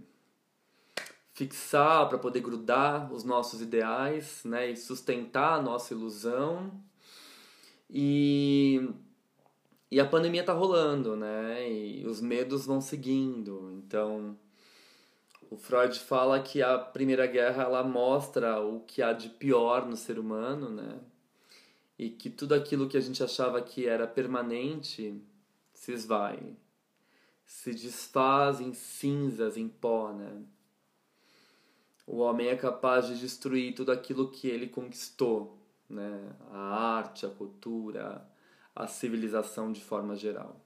fixar, 1.31 2.09
para 2.09 2.17
poder 2.17 2.41
grudar 2.41 3.09
os 3.13 3.23
nossos 3.23 3.61
ideais 3.61 4.43
né? 4.43 4.69
e 4.69 4.75
sustentar 4.75 5.53
a 5.53 5.61
nossa 5.61 5.93
ilusão. 5.93 6.69
E, 7.89 8.89
e 9.89 10.01
a 10.01 10.05
pandemia 10.05 10.41
está 10.41 10.51
rolando, 10.51 11.15
né? 11.15 11.65
E 11.71 12.05
os 12.05 12.19
medos 12.19 12.65
vão 12.65 12.81
seguindo. 12.81 13.71
Então 13.77 14.37
o 15.49 15.55
Freud 15.55 15.97
fala 15.97 16.41
que 16.41 16.61
a 16.61 16.77
Primeira 16.77 17.25
Guerra 17.25 17.63
ela 17.63 17.83
mostra 17.85 18.59
o 18.59 18.81
que 18.81 19.01
há 19.01 19.13
de 19.13 19.29
pior 19.29 19.87
no 19.87 19.95
ser 19.95 20.19
humano, 20.19 20.69
né? 20.69 20.99
E 21.97 22.09
que 22.09 22.29
tudo 22.29 22.53
aquilo 22.53 22.89
que 22.89 22.97
a 22.97 23.01
gente 23.01 23.23
achava 23.23 23.61
que 23.61 23.87
era 23.87 24.05
permanente 24.05 25.23
se 25.79 25.93
esvai, 25.93 26.57
se 27.45 27.71
desfaz 27.71 28.59
em 28.59 28.74
cinzas, 28.74 29.55
em 29.55 29.69
pó, 29.69 30.12
né? 30.12 30.43
O 32.05 32.17
homem 32.17 32.50
é 32.50 32.55
capaz 32.57 33.07
de 33.07 33.17
destruir 33.17 33.74
tudo 33.74 33.89
aquilo 33.89 34.29
que 34.29 34.50
ele 34.50 34.67
conquistou, 34.67 35.57
né? 35.89 36.36
A 36.51 36.98
arte, 36.98 37.25
a 37.25 37.29
cultura, 37.29 38.29
a 38.75 38.88
civilização 38.88 39.71
de 39.71 39.79
forma 39.79 40.17
geral. 40.17 40.59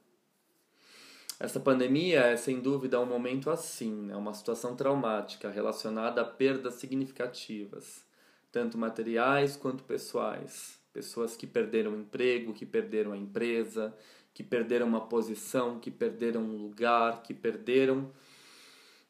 Essa 1.38 1.60
pandemia 1.60 2.22
é 2.22 2.36
sem 2.36 2.60
dúvida 2.60 3.00
um 3.00 3.06
momento 3.06 3.50
assim, 3.50 4.10
é 4.10 4.16
uma 4.16 4.34
situação 4.34 4.74
traumática 4.74 5.48
relacionada 5.48 6.22
a 6.22 6.24
perdas 6.24 6.74
significativas, 6.74 8.04
tanto 8.50 8.76
materiais 8.76 9.56
quanto 9.56 9.84
pessoais. 9.84 10.76
Pessoas 10.92 11.36
que 11.36 11.46
perderam 11.46 11.92
o 11.92 12.00
emprego, 12.00 12.52
que 12.52 12.66
perderam 12.66 13.12
a 13.12 13.16
empresa, 13.16 13.96
que 14.34 14.42
perderam 14.42 14.86
uma 14.88 15.02
posição, 15.02 15.78
que 15.78 15.90
perderam 15.90 16.42
um 16.42 16.56
lugar, 16.56 17.22
que 17.22 17.32
perderam, 17.32 18.10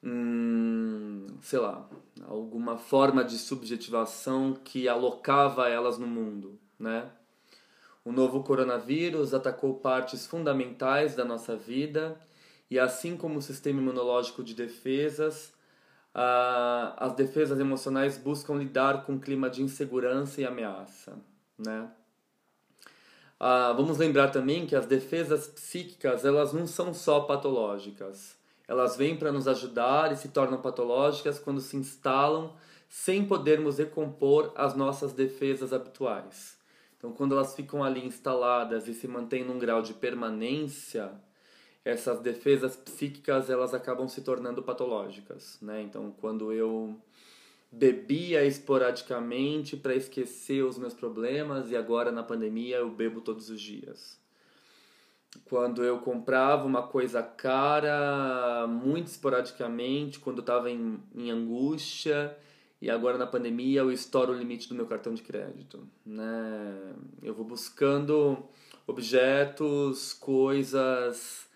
hum, 0.02 1.26
sei 1.40 1.58
lá, 1.58 1.88
alguma 2.28 2.76
forma 2.76 3.24
de 3.24 3.38
subjetivação 3.38 4.54
que 4.62 4.86
alocava 4.88 5.68
elas 5.68 5.98
no 5.98 6.06
mundo, 6.06 6.58
né? 6.78 7.10
O 8.04 8.12
novo 8.12 8.42
coronavírus 8.44 9.32
atacou 9.32 9.74
partes 9.76 10.26
fundamentais 10.26 11.14
da 11.16 11.24
nossa 11.24 11.56
vida 11.56 12.20
E 12.70 12.78
assim 12.78 13.16
como 13.16 13.38
o 13.38 13.42
sistema 13.42 13.80
imunológico 13.80 14.42
de 14.42 14.54
defesas, 14.54 15.52
as 16.96 17.14
defesas 17.14 17.58
emocionais 17.60 18.18
buscam 18.18 18.54
lidar 18.54 19.04
com 19.04 19.14
um 19.14 19.20
clima 19.20 19.50
de 19.50 19.62
insegurança 19.62 20.40
e 20.40 20.46
ameaça, 20.46 21.18
né? 21.58 21.90
Uh, 23.44 23.76
vamos 23.76 23.98
lembrar 23.98 24.28
também 24.28 24.64
que 24.64 24.74
as 24.74 24.86
defesas 24.86 25.46
psíquicas 25.46 26.24
elas 26.24 26.54
não 26.54 26.66
são 26.66 26.94
só 26.94 27.20
patológicas. 27.20 28.34
Elas 28.66 28.96
vêm 28.96 29.18
para 29.18 29.30
nos 29.30 29.46
ajudar 29.46 30.10
e 30.10 30.16
se 30.16 30.28
tornam 30.28 30.62
patológicas 30.62 31.38
quando 31.38 31.60
se 31.60 31.76
instalam 31.76 32.54
sem 32.88 33.26
podermos 33.26 33.76
recompor 33.76 34.50
as 34.54 34.74
nossas 34.74 35.12
defesas 35.12 35.74
habituais. 35.74 36.56
Então, 36.96 37.12
quando 37.12 37.34
elas 37.34 37.54
ficam 37.54 37.84
ali 37.84 38.06
instaladas 38.06 38.88
e 38.88 38.94
se 38.94 39.06
mantêm 39.06 39.44
num 39.44 39.58
grau 39.58 39.82
de 39.82 39.92
permanência, 39.92 41.12
essas 41.84 42.20
defesas 42.20 42.76
psíquicas 42.76 43.50
elas 43.50 43.74
acabam 43.74 44.08
se 44.08 44.22
tornando 44.22 44.62
patológicas, 44.62 45.58
né? 45.60 45.82
Então, 45.82 46.14
quando 46.18 46.50
eu 46.50 46.96
bebia 47.76 48.44
esporadicamente 48.44 49.76
para 49.76 49.94
esquecer 49.94 50.64
os 50.64 50.78
meus 50.78 50.94
problemas 50.94 51.70
e 51.70 51.76
agora 51.76 52.12
na 52.12 52.22
pandemia 52.22 52.76
eu 52.76 52.90
bebo 52.90 53.20
todos 53.20 53.50
os 53.50 53.60
dias. 53.60 54.18
Quando 55.44 55.82
eu 55.82 55.98
comprava 55.98 56.64
uma 56.64 56.84
coisa 56.84 57.20
cara 57.20 58.66
muito 58.68 59.08
esporadicamente, 59.08 60.20
quando 60.20 60.38
eu 60.38 60.42
estava 60.42 60.70
em, 60.70 61.00
em 61.12 61.30
angústia 61.32 62.36
e 62.80 62.88
agora 62.88 63.18
na 63.18 63.26
pandemia 63.26 63.80
eu 63.80 63.90
estouro 63.90 64.32
o 64.32 64.38
limite 64.38 64.68
do 64.68 64.76
meu 64.76 64.86
cartão 64.86 65.12
de 65.12 65.22
crédito, 65.22 65.88
né? 66.06 66.94
Eu 67.20 67.34
vou 67.34 67.44
buscando 67.44 68.38
objetos, 68.86 70.12
coisas, 70.12 71.48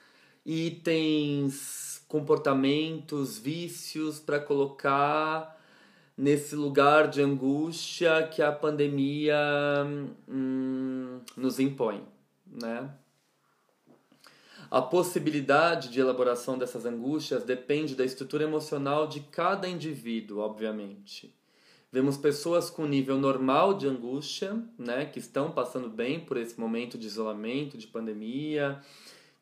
itens, 0.44 2.02
comportamentos, 2.08 3.38
vícios 3.38 4.18
para 4.18 4.40
colocar 4.40 5.58
nesse 6.18 6.56
lugar 6.56 7.06
de 7.06 7.22
angústia 7.22 8.26
que 8.26 8.42
a 8.42 8.50
pandemia 8.50 9.38
hum, 10.28 11.20
nos 11.37 11.60
impõe, 11.60 12.02
né? 12.44 12.90
A 14.68 14.82
possibilidade 14.82 15.88
de 15.88 16.00
elaboração 16.00 16.58
dessas 16.58 16.84
angústias 16.84 17.44
depende 17.44 17.94
da 17.94 18.04
estrutura 18.04 18.42
emocional 18.42 19.06
de 19.06 19.20
cada 19.20 19.68
indivíduo, 19.68 20.40
obviamente. 20.40 21.32
Vemos 21.90 22.18
pessoas 22.18 22.68
com 22.68 22.84
nível 22.84 23.16
normal 23.16 23.72
de 23.72 23.87
angústia, 23.87 24.62
né, 24.76 25.06
que 25.06 25.20
estão 25.20 25.52
passando 25.52 25.88
bem 25.88 26.20
por 26.20 26.37
esse 26.37 26.60
momento 26.60 26.98
de 26.98 27.06
isolamento, 27.06 27.78
de 27.78 27.87
pandemia, 27.87 28.82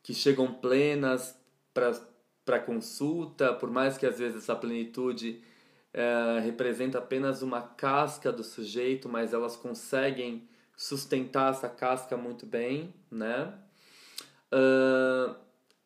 que 0.00 0.14
chegam 0.14 0.52
plenas 0.52 1.36
para 1.74 2.60
consulta, 2.60 3.52
por 3.52 3.68
mais 3.68 3.98
que 3.98 4.06
às 4.06 4.18
vezes 4.18 4.44
essa 4.44 4.54
plenitude 4.54 5.42
é, 5.96 6.40
representa 6.40 6.98
apenas 6.98 7.40
uma 7.40 7.62
casca 7.62 8.30
do 8.30 8.44
sujeito, 8.44 9.08
mas 9.08 9.32
elas 9.32 9.56
conseguem 9.56 10.46
sustentar 10.76 11.52
essa 11.52 11.70
casca 11.70 12.18
muito 12.18 12.44
bem, 12.44 12.92
né? 13.10 13.54
Uh, 14.52 15.34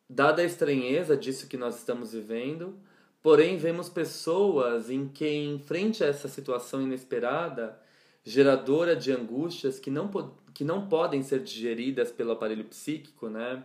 dada 0.09 0.41
a 0.41 0.45
estranheza 0.45 1.15
disso 1.15 1.47
que 1.47 1.55
nós 1.55 1.77
estamos 1.77 2.11
vivendo, 2.11 2.77
porém 3.23 3.57
vemos 3.57 3.87
pessoas 3.87 4.89
em 4.89 5.07
que, 5.07 5.61
frente 5.65 6.03
a 6.03 6.07
essa 6.07 6.27
situação 6.27 6.81
inesperada, 6.81 7.79
geradora 8.21 8.97
de 8.97 9.13
angústias 9.13 9.79
que 9.79 9.89
não, 9.89 10.11
que 10.53 10.65
não 10.65 10.89
podem 10.89 11.23
ser 11.23 11.39
digeridas 11.41 12.11
pelo 12.11 12.33
aparelho 12.33 12.65
psíquico, 12.65 13.29
né? 13.29 13.63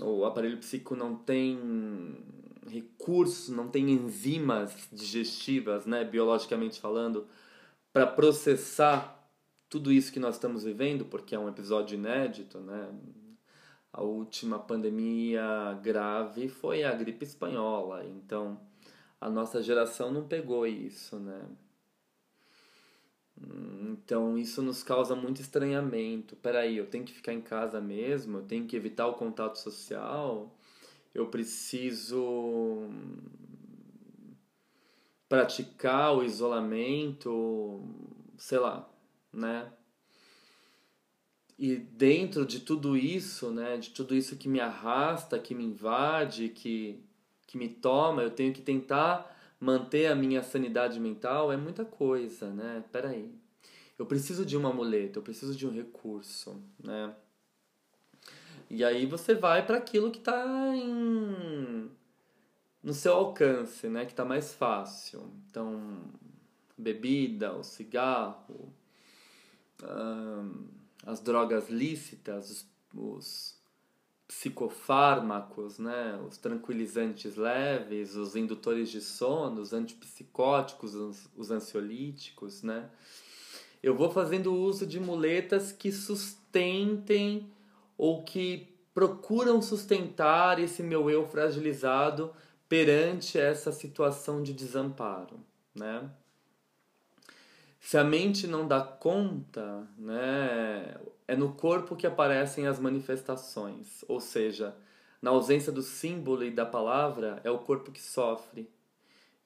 O 0.00 0.24
aparelho 0.24 0.58
psíquico 0.58 0.96
não 0.96 1.14
tem 1.14 1.56
recursos, 2.66 3.48
não 3.48 3.68
tem 3.68 3.90
enzimas 3.90 4.88
digestivas, 4.92 5.86
né, 5.86 6.04
biologicamente 6.04 6.80
falando, 6.80 7.26
para 7.92 8.06
processar 8.06 9.16
tudo 9.68 9.92
isso 9.92 10.12
que 10.12 10.20
nós 10.20 10.36
estamos 10.36 10.64
vivendo, 10.64 11.04
porque 11.04 11.34
é 11.34 11.38
um 11.38 11.48
episódio 11.48 11.96
inédito, 11.96 12.58
né? 12.58 12.88
A 13.92 14.02
última 14.02 14.58
pandemia 14.58 15.78
grave 15.82 16.48
foi 16.48 16.84
a 16.84 16.92
gripe 16.92 17.24
espanhola, 17.24 18.04
então 18.04 18.60
a 19.20 19.30
nossa 19.30 19.62
geração 19.62 20.12
não 20.12 20.28
pegou 20.28 20.66
isso, 20.66 21.18
né? 21.18 21.42
Então 23.82 24.38
isso 24.38 24.62
nos 24.62 24.82
causa 24.82 25.14
muito 25.14 25.40
estranhamento. 25.40 26.36
Peraí, 26.36 26.76
eu 26.76 26.86
tenho 26.86 27.04
que 27.04 27.12
ficar 27.12 27.32
em 27.32 27.40
casa 27.40 27.80
mesmo? 27.80 28.38
Eu 28.38 28.42
tenho 28.44 28.66
que 28.66 28.76
evitar 28.76 29.06
o 29.06 29.14
contato 29.14 29.56
social? 29.56 30.55
Eu 31.16 31.26
preciso 31.28 32.90
praticar 35.26 36.14
o 36.14 36.22
isolamento, 36.22 37.82
sei 38.36 38.58
lá, 38.58 38.86
né? 39.32 39.72
E 41.58 41.76
dentro 41.76 42.44
de 42.44 42.60
tudo 42.60 42.98
isso, 42.98 43.50
né, 43.50 43.78
de 43.78 43.90
tudo 43.90 44.14
isso 44.14 44.36
que 44.36 44.46
me 44.46 44.60
arrasta, 44.60 45.38
que 45.38 45.54
me 45.54 45.64
invade, 45.64 46.50
que, 46.50 47.02
que 47.46 47.56
me 47.56 47.70
toma, 47.70 48.22
eu 48.22 48.30
tenho 48.30 48.52
que 48.52 48.60
tentar 48.60 49.34
manter 49.58 50.08
a 50.08 50.14
minha 50.14 50.42
sanidade 50.42 51.00
mental, 51.00 51.50
é 51.50 51.56
muita 51.56 51.82
coisa, 51.82 52.52
né? 52.52 52.84
Peraí. 52.92 53.34
Eu 53.98 54.04
preciso 54.04 54.44
de 54.44 54.54
um 54.54 54.66
amuleto, 54.66 55.18
eu 55.18 55.22
preciso 55.22 55.56
de 55.56 55.66
um 55.66 55.72
recurso, 55.72 56.62
né? 56.78 57.16
E 58.68 58.84
aí 58.84 59.06
você 59.06 59.34
vai 59.34 59.64
para 59.64 59.78
aquilo 59.78 60.10
que 60.10 60.18
está 60.18 60.44
em 60.74 61.90
no 62.82 62.94
seu 62.94 63.14
alcance, 63.14 63.88
né, 63.88 64.04
que 64.04 64.12
está 64.12 64.24
mais 64.24 64.54
fácil. 64.54 65.28
Então, 65.50 66.04
bebida, 66.78 67.52
o 67.52 67.64
cigarro, 67.64 68.72
as 71.04 71.20
drogas 71.20 71.68
lícitas, 71.68 72.48
os, 72.48 72.66
os 72.94 73.56
psicofármacos, 74.28 75.80
né, 75.80 76.16
os 76.28 76.38
tranquilizantes 76.38 77.34
leves, 77.34 78.14
os 78.14 78.36
indutores 78.36 78.88
de 78.88 79.00
sono, 79.00 79.60
os 79.60 79.72
antipsicóticos, 79.72 80.94
os, 80.94 81.28
os 81.36 81.50
ansiolíticos, 81.50 82.62
né? 82.62 82.88
Eu 83.82 83.96
vou 83.96 84.10
fazendo 84.10 84.54
uso 84.54 84.86
de 84.86 84.98
muletas 84.98 85.70
que 85.70 85.92
sustentem 85.92 87.50
ou 87.96 88.22
que 88.22 88.74
procuram 88.94 89.60
sustentar 89.60 90.58
esse 90.58 90.82
meu 90.82 91.10
eu 91.10 91.26
fragilizado 91.26 92.32
perante 92.68 93.38
essa 93.38 93.70
situação 93.70 94.42
de 94.42 94.52
desamparo, 94.52 95.38
né? 95.74 96.08
Se 97.78 97.96
a 97.96 98.02
mente 98.02 98.48
não 98.48 98.66
dá 98.66 98.80
conta, 98.80 99.86
né, 99.96 100.96
é 101.28 101.36
no 101.36 101.52
corpo 101.52 101.94
que 101.94 102.06
aparecem 102.06 102.66
as 102.66 102.80
manifestações, 102.80 104.04
ou 104.08 104.20
seja, 104.20 104.74
na 105.22 105.30
ausência 105.30 105.70
do 105.70 105.82
símbolo 105.82 106.42
e 106.42 106.50
da 106.50 106.66
palavra, 106.66 107.40
é 107.44 107.50
o 107.50 107.58
corpo 107.58 107.92
que 107.92 108.02
sofre. 108.02 108.68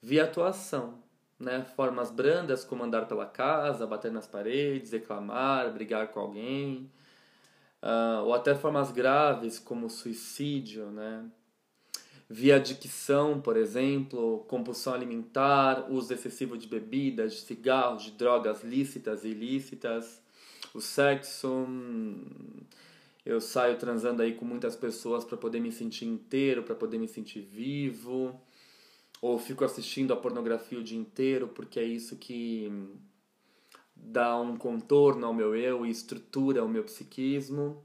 Via 0.00 0.24
atuação, 0.24 1.02
né, 1.38 1.66
formas 1.76 2.10
brandas 2.10 2.64
como 2.64 2.82
andar 2.82 3.06
pela 3.06 3.26
casa, 3.26 3.86
bater 3.86 4.10
nas 4.10 4.26
paredes, 4.26 4.92
reclamar, 4.92 5.70
brigar 5.72 6.08
com 6.08 6.20
alguém, 6.20 6.90
uh, 7.82 8.24
ou 8.24 8.34
até 8.34 8.54
formas 8.54 8.90
graves 8.90 9.58
como 9.58 9.88
suicídio, 9.88 10.90
né? 10.90 11.24
Via 12.28 12.60
dicção, 12.60 13.40
por 13.40 13.56
exemplo, 13.56 14.44
compulsão 14.46 14.94
alimentar, 14.94 15.90
uso 15.90 16.14
excessivo 16.14 16.56
de 16.56 16.68
bebidas, 16.68 17.32
de 17.32 17.40
cigarros, 17.40 18.04
de 18.04 18.12
drogas 18.12 18.62
lícitas 18.62 19.24
e 19.24 19.28
ilícitas, 19.28 20.22
o 20.72 20.80
sexo. 20.80 21.48
Hum, 21.48 22.24
eu 23.26 23.40
saio 23.40 23.76
transando 23.78 24.22
aí 24.22 24.34
com 24.34 24.44
muitas 24.44 24.76
pessoas 24.76 25.24
para 25.24 25.36
poder 25.36 25.60
me 25.60 25.72
sentir 25.72 26.06
inteiro, 26.06 26.62
para 26.62 26.74
poder 26.74 26.98
me 26.98 27.08
sentir 27.08 27.40
vivo. 27.40 28.40
Ou 29.20 29.38
fico 29.38 29.64
assistindo 29.64 30.12
a 30.12 30.16
pornografia 30.16 30.78
o 30.78 30.84
dia 30.84 30.98
inteiro 30.98 31.48
porque 31.48 31.80
é 31.80 31.84
isso 31.84 32.16
que 32.16 32.70
dá 34.02 34.38
um 34.40 34.56
contorno 34.56 35.26
ao 35.26 35.34
meu 35.34 35.54
eu 35.54 35.84
e 35.84 35.90
estrutura 35.90 36.64
o 36.64 36.68
meu 36.68 36.84
psiquismo. 36.84 37.82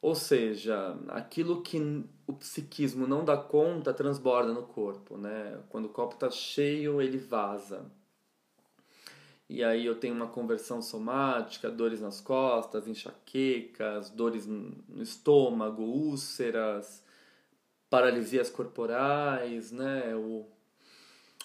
Ou 0.00 0.14
seja, 0.14 0.96
aquilo 1.08 1.62
que 1.62 1.78
o 2.26 2.32
psiquismo 2.34 3.06
não 3.06 3.24
dá 3.24 3.36
conta 3.36 3.92
transborda 3.92 4.52
no 4.52 4.62
corpo, 4.62 5.16
né? 5.16 5.58
Quando 5.68 5.86
o 5.86 5.90
copo 5.90 6.14
está 6.14 6.30
cheio, 6.30 7.00
ele 7.00 7.18
vaza. 7.18 7.90
E 9.48 9.62
aí 9.62 9.86
eu 9.86 9.94
tenho 9.94 10.14
uma 10.14 10.26
conversão 10.26 10.82
somática, 10.82 11.70
dores 11.70 12.00
nas 12.00 12.20
costas, 12.20 12.88
enxaquecas, 12.88 14.10
dores 14.10 14.46
no 14.46 15.02
estômago, 15.02 15.82
úlceras, 15.82 17.02
paralisias 17.88 18.50
corporais, 18.50 19.70
né? 19.70 20.14
O 20.16 20.55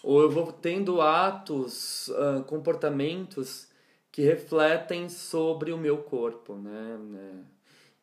ou 0.04 0.22
eu 0.22 0.30
vou 0.30 0.52
tendo 0.52 1.02
atos, 1.02 2.08
uh, 2.10 2.44
comportamentos 2.46 3.68
que 4.12 4.22
refletem 4.22 5.08
sobre 5.08 5.72
o 5.72 5.78
meu 5.78 6.00
corpo, 6.00 6.56
né? 6.56 6.98
né? 6.98 7.46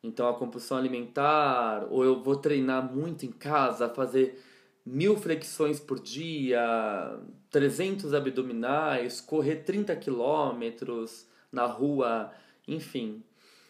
Então 0.01 0.27
a 0.27 0.33
compulsão 0.33 0.77
alimentar, 0.77 1.87
ou 1.89 2.03
eu 2.03 2.21
vou 2.21 2.37
treinar 2.37 2.91
muito 2.91 3.25
em 3.25 3.31
casa, 3.31 3.89
fazer 3.89 4.41
mil 4.85 5.17
flexões 5.17 5.79
por 5.79 5.99
dia, 5.99 7.19
300 7.51 8.13
abdominais, 8.13 9.21
correr 9.21 9.57
30 9.57 9.95
quilômetros 9.97 11.27
na 11.51 11.65
rua, 11.65 12.31
enfim. 12.67 13.23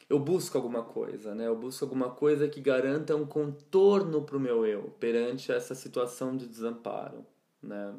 Eu 0.09 0.19
busco 0.19 0.57
alguma 0.57 0.83
coisa, 0.83 1.35
né? 1.35 1.47
Eu 1.47 1.55
busco 1.55 1.83
alguma 1.85 2.09
coisa 2.09 2.47
que 2.47 2.61
garanta 2.61 3.15
um 3.15 3.25
contorno 3.25 4.23
para 4.23 4.37
o 4.37 4.39
meu 4.39 4.65
eu 4.65 4.95
perante 4.99 5.51
essa 5.51 5.75
situação 5.75 6.35
de 6.35 6.47
desamparo, 6.47 7.25
né? 7.61 7.93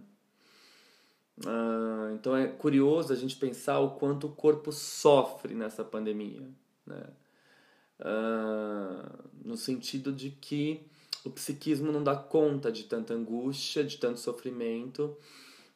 Ah, 1.47 2.11
então 2.15 2.37
é 2.37 2.47
curioso 2.47 3.13
a 3.13 3.17
gente 3.17 3.37
pensar 3.37 3.79
o 3.81 3.93
quanto 3.93 4.27
o 4.27 4.33
corpo 4.33 4.73
sofre 4.73 5.55
nessa 5.55 5.85
pandemia, 5.85 6.47
né? 6.87 7.07
Ah, 8.01 9.25
no 9.45 9.57
sentido 9.57 10.13
de 10.13 10.31
que 10.31 10.87
o 11.25 11.31
psiquismo 11.31 11.93
não 11.93 12.03
dá 12.03 12.17
conta 12.17 12.73
de 12.73 12.85
tanta 12.85 13.15
angústia, 13.15 13.85
de 13.85 13.99
tanto 13.99 14.21
sofrimento, 14.21 15.17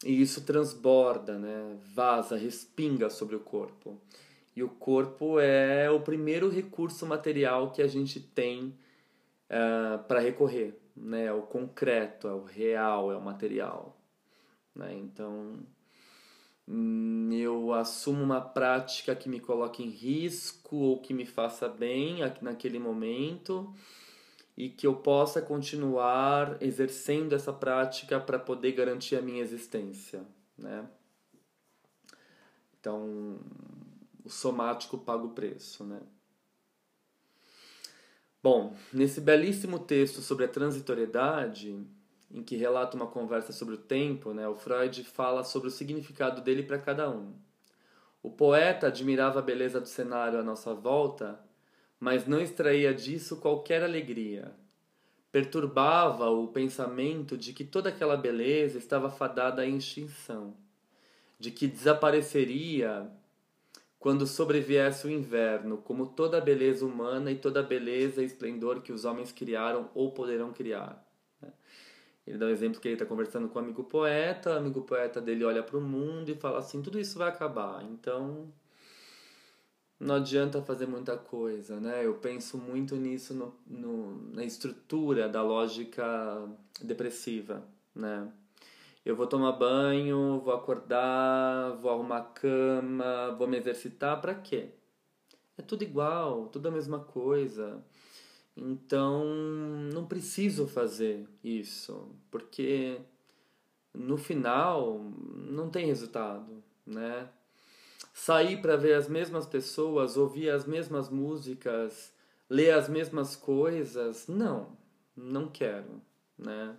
e 0.04 0.20
isso 0.20 0.42
transborda, 0.44 1.38
né? 1.38 1.78
vaza, 1.94 2.36
respinga 2.36 3.10
sobre 3.10 3.36
o 3.36 3.40
corpo. 3.40 4.00
E 4.56 4.62
o 4.62 4.68
corpo 4.68 5.40
é 5.40 5.90
o 5.90 6.00
primeiro 6.00 6.48
recurso 6.48 7.06
material 7.06 7.72
que 7.72 7.82
a 7.82 7.88
gente 7.88 8.20
tem 8.20 8.74
ah, 9.50 10.02
para 10.06 10.20
recorrer. 10.20 10.78
Né? 10.96 11.26
É 11.26 11.32
o 11.32 11.42
concreto, 11.42 12.28
é 12.28 12.32
o 12.32 12.44
real, 12.44 13.10
é 13.10 13.16
o 13.16 13.20
material. 13.20 13.96
Né? 14.74 14.94
Então, 14.94 15.58
hum, 16.68 17.30
eu 17.32 17.72
assumo 17.72 18.22
uma 18.22 18.40
prática 18.40 19.14
que 19.14 19.28
me 19.28 19.40
coloque 19.40 19.82
em 19.82 19.90
risco 19.90 20.76
ou 20.76 21.00
que 21.00 21.14
me 21.14 21.26
faça 21.26 21.68
bem 21.68 22.20
naquele 22.40 22.78
momento 22.78 23.74
e 24.56 24.68
que 24.68 24.86
eu 24.86 24.96
possa 24.96 25.42
continuar 25.42 26.62
exercendo 26.62 27.34
essa 27.34 27.52
prática 27.52 28.20
para 28.20 28.38
poder 28.38 28.72
garantir 28.72 29.16
a 29.16 29.22
minha 29.22 29.42
existência, 29.42 30.24
né? 30.56 30.88
Então, 32.78 33.40
o 34.24 34.28
somático 34.28 34.98
paga 34.98 35.24
o 35.24 35.30
preço, 35.30 35.84
né? 35.84 36.00
Bom, 38.42 38.76
nesse 38.92 39.22
belíssimo 39.22 39.78
texto 39.78 40.20
sobre 40.20 40.44
a 40.44 40.48
transitoriedade, 40.48 41.82
em 42.34 42.42
que 42.42 42.56
relata 42.56 42.96
uma 42.96 43.06
conversa 43.06 43.52
sobre 43.52 43.76
o 43.76 43.78
tempo, 43.78 44.34
né, 44.34 44.46
o 44.46 44.54
Freud 44.54 45.04
fala 45.04 45.42
sobre 45.42 45.68
o 45.68 45.70
significado 45.70 46.42
dele 46.42 46.62
para 46.62 46.78
cada 46.78 47.08
um. 47.08 47.32
O 48.22 48.30
poeta 48.30 48.88
admirava 48.88 49.38
a 49.38 49.42
beleza 49.42 49.80
do 49.80 49.88
cenário 49.88 50.38
à 50.38 50.42
nossa 50.42 50.74
volta 50.74 51.40
mas 52.04 52.26
não 52.26 52.38
extraía 52.38 52.92
disso 52.92 53.38
qualquer 53.38 53.82
alegria. 53.82 54.52
Perturbava 55.32 56.28
o 56.28 56.48
pensamento 56.48 57.34
de 57.34 57.54
que 57.54 57.64
toda 57.64 57.88
aquela 57.88 58.14
beleza 58.14 58.76
estava 58.76 59.10
fadada 59.10 59.62
à 59.62 59.66
extinção, 59.66 60.54
de 61.38 61.50
que 61.50 61.66
desapareceria 61.66 63.10
quando 63.98 64.26
sobreviesse 64.26 65.06
o 65.06 65.10
inverno, 65.10 65.78
como 65.78 66.06
toda 66.06 66.36
a 66.36 66.42
beleza 66.42 66.84
humana 66.84 67.30
e 67.30 67.36
toda 67.36 67.60
a 67.60 67.62
beleza 67.62 68.20
e 68.20 68.26
esplendor 68.26 68.82
que 68.82 68.92
os 68.92 69.06
homens 69.06 69.32
criaram 69.32 69.88
ou 69.94 70.12
poderão 70.12 70.52
criar. 70.52 71.02
Ele 72.26 72.38
dá 72.38 72.46
um 72.46 72.50
exemplo 72.50 72.80
que 72.80 72.88
ele 72.88 72.94
está 72.94 73.04
conversando 73.04 73.48
com 73.48 73.58
um 73.58 73.62
amigo 73.62 73.84
poeta, 73.84 74.54
o 74.54 74.58
amigo 74.58 74.82
poeta 74.82 75.20
dele 75.20 75.44
olha 75.44 75.62
para 75.62 75.76
o 75.76 75.80
mundo 75.80 76.30
e 76.30 76.34
fala 76.34 76.58
assim: 76.58 76.82
tudo 76.82 76.98
isso 76.98 77.18
vai 77.18 77.28
acabar, 77.28 77.84
então 77.84 78.52
não 80.00 80.16
adianta 80.16 80.62
fazer 80.62 80.86
muita 80.86 81.16
coisa, 81.16 81.78
né? 81.80 82.04
Eu 82.04 82.14
penso 82.14 82.58
muito 82.58 82.96
nisso 82.96 83.34
no, 83.34 83.54
no, 83.66 84.32
na 84.32 84.44
estrutura 84.44 85.28
da 85.28 85.42
lógica 85.42 86.04
depressiva, 86.82 87.62
né? 87.94 88.30
Eu 89.04 89.14
vou 89.14 89.26
tomar 89.26 89.52
banho, 89.52 90.40
vou 90.40 90.54
acordar, 90.54 91.76
vou 91.76 91.90
arrumar 91.90 92.22
cama, 92.34 93.34
vou 93.38 93.46
me 93.46 93.58
exercitar, 93.58 94.20
para 94.20 94.34
quê? 94.34 94.70
É 95.58 95.62
tudo 95.62 95.84
igual, 95.84 96.48
tudo 96.48 96.68
a 96.68 96.70
mesma 96.70 97.00
coisa. 97.00 97.84
Então, 98.56 99.24
não 99.92 100.06
preciso 100.06 100.66
fazer 100.66 101.28
isso, 101.42 102.08
porque 102.30 103.00
no 103.92 104.16
final 104.16 105.00
não 105.34 105.68
tem 105.70 105.86
resultado, 105.86 106.62
né? 106.86 107.28
sair 108.14 108.62
para 108.62 108.76
ver 108.76 108.94
as 108.94 109.08
mesmas 109.08 109.44
pessoas, 109.44 110.16
ouvir 110.16 110.48
as 110.48 110.64
mesmas 110.64 111.10
músicas, 111.10 112.14
ler 112.48 112.70
as 112.70 112.88
mesmas 112.88 113.34
coisas, 113.34 114.28
não, 114.28 114.78
não 115.16 115.48
quero, 115.48 116.00
né? 116.38 116.76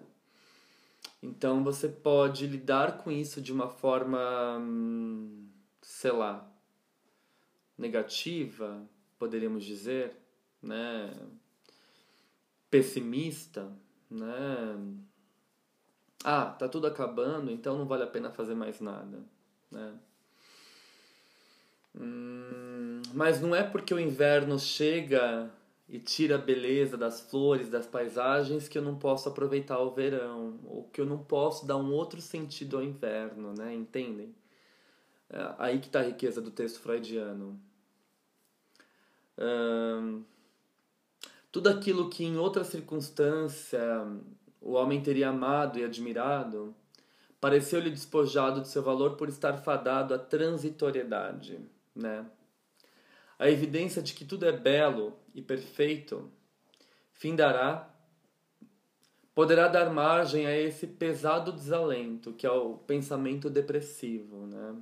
Então 1.21 1.61
você 1.63 1.89
pode 1.89 2.47
lidar 2.47 2.99
com 2.99 3.11
isso 3.11 3.41
de 3.41 3.51
uma 3.51 3.67
forma, 3.67 4.61
sei 5.81 6.11
lá, 6.11 6.49
negativa, 7.77 8.81
poderíamos 9.19 9.65
dizer, 9.65 10.15
né? 10.61 11.11
Pessimista, 12.75 13.71
né? 14.11 14.77
Ah, 16.25 16.47
tá 16.47 16.67
tudo 16.67 16.87
acabando, 16.87 17.49
então 17.49 17.77
não 17.77 17.85
vale 17.85 18.03
a 18.03 18.07
pena 18.07 18.29
fazer 18.29 18.53
mais 18.53 18.81
nada, 18.81 19.23
né? 19.71 19.93
Hum, 21.97 23.01
mas 23.13 23.39
não 23.39 23.55
é 23.55 23.63
porque 23.63 23.93
o 23.93 23.99
inverno 23.99 24.59
chega 24.59 25.49
e 25.87 25.99
tira 25.99 26.35
a 26.35 26.37
beleza 26.37 26.97
das 26.97 27.21
flores, 27.21 27.69
das 27.69 27.87
paisagens, 27.87 28.67
que 28.67 28.77
eu 28.77 28.81
não 28.81 28.99
posso 28.99 29.29
aproveitar 29.29 29.79
o 29.79 29.91
verão, 29.91 30.59
ou 30.65 30.83
que 30.91 30.99
eu 30.99 31.05
não 31.05 31.19
posso 31.19 31.65
dar 31.65 31.77
um 31.77 31.93
outro 31.93 32.19
sentido 32.19 32.75
ao 32.75 32.83
inverno, 32.83 33.53
né? 33.53 33.73
Entendem? 33.73 34.35
É 35.29 35.55
aí 35.59 35.79
que 35.79 35.87
está 35.87 36.01
a 36.01 36.03
riqueza 36.03 36.41
do 36.41 36.51
texto 36.51 36.81
freudiano. 36.81 37.57
Hum, 39.37 40.25
tudo 41.55 41.69
aquilo 41.69 42.09
que 42.09 42.25
em 42.25 42.35
outra 42.35 42.65
circunstância 42.65 43.79
o 44.59 44.73
homem 44.73 45.01
teria 45.01 45.29
amado 45.29 45.79
e 45.79 45.85
admirado, 45.85 46.75
pareceu-lhe 47.39 47.89
despojado 47.89 48.59
de 48.59 48.67
seu 48.67 48.83
valor 48.83 49.15
por 49.15 49.29
estar 49.29 49.55
fadado 49.59 50.13
à 50.13 50.19
transitoriedade 50.19 51.57
né? 51.95 52.25
A 53.39 53.49
evidência 53.49 54.01
de 54.01 54.13
que 54.13 54.25
tudo 54.25 54.45
é 54.45 54.51
belo 54.51 55.17
e 55.33 55.41
perfeito 55.41 56.29
findará, 57.13 57.89
poderá 59.33 59.69
dar 59.69 59.89
margem 59.89 60.45
a 60.45 60.57
esse 60.57 60.85
pesado 60.85 61.53
desalento 61.53 62.33
que 62.33 62.45
é 62.45 62.51
o 62.51 62.79
pensamento 62.79 63.49
depressivo, 63.49 64.45
né? 64.45 64.75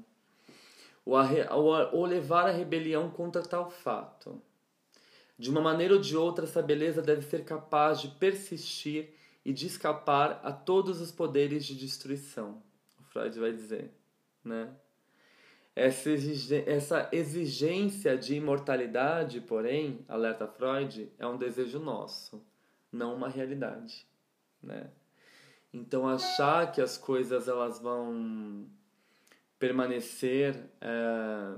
Ou, 1.06 2.04
levar 2.04 2.48
a 2.48 2.52
rebelião 2.52 3.12
contra 3.12 3.44
tal 3.44 3.70
fato. 3.70 4.42
De 5.38 5.50
uma 5.50 5.62
maneira 5.62 5.96
ou 5.96 6.00
de 6.00 6.16
outra, 6.16 6.46
essa 6.46 6.62
beleza 6.62 7.02
deve 7.02 7.24
ser 7.24 7.44
capaz 7.44 8.00
de 8.00 8.08
persistir 8.08 9.14
e 9.44 9.52
de 9.52 9.68
escapar 9.68 10.40
a 10.44 10.52
todos 10.52 11.02
os 11.02 11.12
poderes 11.12 11.66
de 11.66 11.76
destruição. 11.76 12.62
O 13.00 13.04
Freud 13.04 13.38
vai 13.40 13.52
dizer, 13.52 13.92
né? 14.44 14.74
Essa 15.76 17.10
exigência 17.12 18.16
de 18.16 18.36
imortalidade, 18.36 19.42
porém, 19.42 20.06
alerta 20.08 20.48
Freud, 20.48 21.12
é 21.18 21.26
um 21.26 21.36
desejo 21.36 21.80
nosso, 21.80 22.46
não 22.92 23.16
uma 23.16 23.28
realidade, 23.28 24.06
né? 24.62 24.92
Então 25.74 26.08
achar 26.08 26.72
que 26.72 26.80
as 26.80 26.96
coisas 26.96 27.48
elas 27.48 27.80
vão 27.80 28.68
permanecer 29.58 30.70
é, 30.80 31.56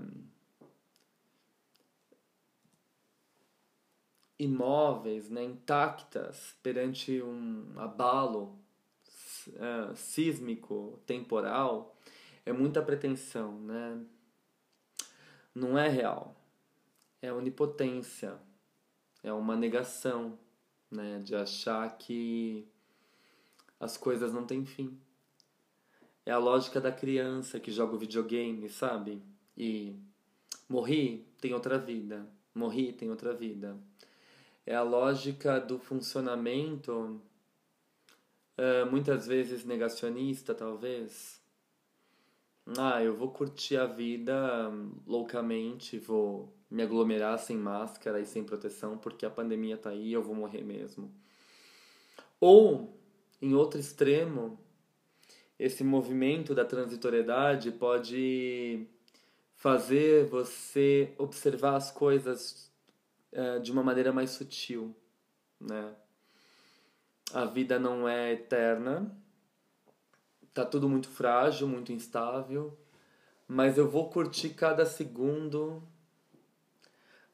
imóveis, 4.37 5.29
né, 5.29 5.43
intactas 5.43 6.55
perante 6.61 7.21
um 7.21 7.73
abalo 7.77 8.59
é, 9.53 9.95
sísmico 9.95 10.99
temporal 11.05 11.95
é 12.45 12.53
muita 12.53 12.81
pretensão, 12.81 13.59
né? 13.59 13.99
Não 15.53 15.77
é 15.77 15.87
real. 15.89 16.35
É 17.21 17.33
onipotência. 17.33 18.37
É 19.23 19.33
uma 19.33 19.55
negação, 19.55 20.37
né? 20.91 21.19
De 21.23 21.35
achar 21.35 21.97
que 21.97 22.67
as 23.79 23.97
coisas 23.97 24.31
não 24.31 24.45
têm 24.45 24.63
fim. 24.63 24.99
É 26.25 26.31
a 26.31 26.37
lógica 26.37 26.79
da 26.79 26.91
criança 26.91 27.59
que 27.59 27.71
joga 27.71 27.95
o 27.95 27.99
videogame, 27.99 28.69
sabe? 28.69 29.21
E 29.57 29.95
morri, 30.69 31.27
tem 31.41 31.53
outra 31.53 31.79
vida. 31.79 32.27
Morri, 32.53 32.93
tem 32.93 33.09
outra 33.09 33.33
vida. 33.33 33.77
É 34.65 34.75
a 34.75 34.81
lógica 34.81 35.59
do 35.59 35.77
funcionamento, 35.77 37.21
muitas 38.89 39.27
vezes 39.27 39.63
negacionista, 39.63 40.55
talvez, 40.55 41.39
ah, 42.77 43.03
eu 43.03 43.15
vou 43.15 43.29
curtir 43.29 43.77
a 43.77 43.85
vida 43.85 44.71
loucamente, 45.05 45.99
vou 45.99 46.51
me 46.69 46.81
aglomerar 46.81 47.37
sem 47.37 47.55
máscara 47.55 48.19
e 48.19 48.25
sem 48.25 48.43
proteção 48.43 48.97
porque 48.97 49.25
a 49.25 49.29
pandemia 49.29 49.77
tá 49.77 49.91
aí, 49.91 50.11
eu 50.11 50.23
vou 50.23 50.33
morrer 50.33 50.63
mesmo. 50.63 51.13
Ou, 52.39 52.99
em 53.39 53.53
outro 53.53 53.79
extremo, 53.79 54.59
esse 55.59 55.83
movimento 55.83 56.55
da 56.55 56.65
transitoriedade 56.65 57.71
pode 57.71 58.87
fazer 59.53 60.25
você 60.25 61.13
observar 61.17 61.75
as 61.75 61.91
coisas 61.91 62.73
uh, 63.35 63.59
de 63.61 63.71
uma 63.71 63.83
maneira 63.83 64.11
mais 64.11 64.31
sutil, 64.31 64.95
né? 65.59 65.95
A 67.33 67.45
vida 67.45 67.77
não 67.77 68.07
é 68.07 68.33
eterna, 68.33 69.15
tá 70.53 70.65
tudo 70.65 70.87
muito 70.87 71.09
frágil, 71.09 71.67
muito 71.67 71.91
instável, 71.91 72.77
mas 73.47 73.77
eu 73.77 73.89
vou 73.89 74.09
curtir 74.09 74.49
cada 74.49 74.85
segundo 74.85 75.83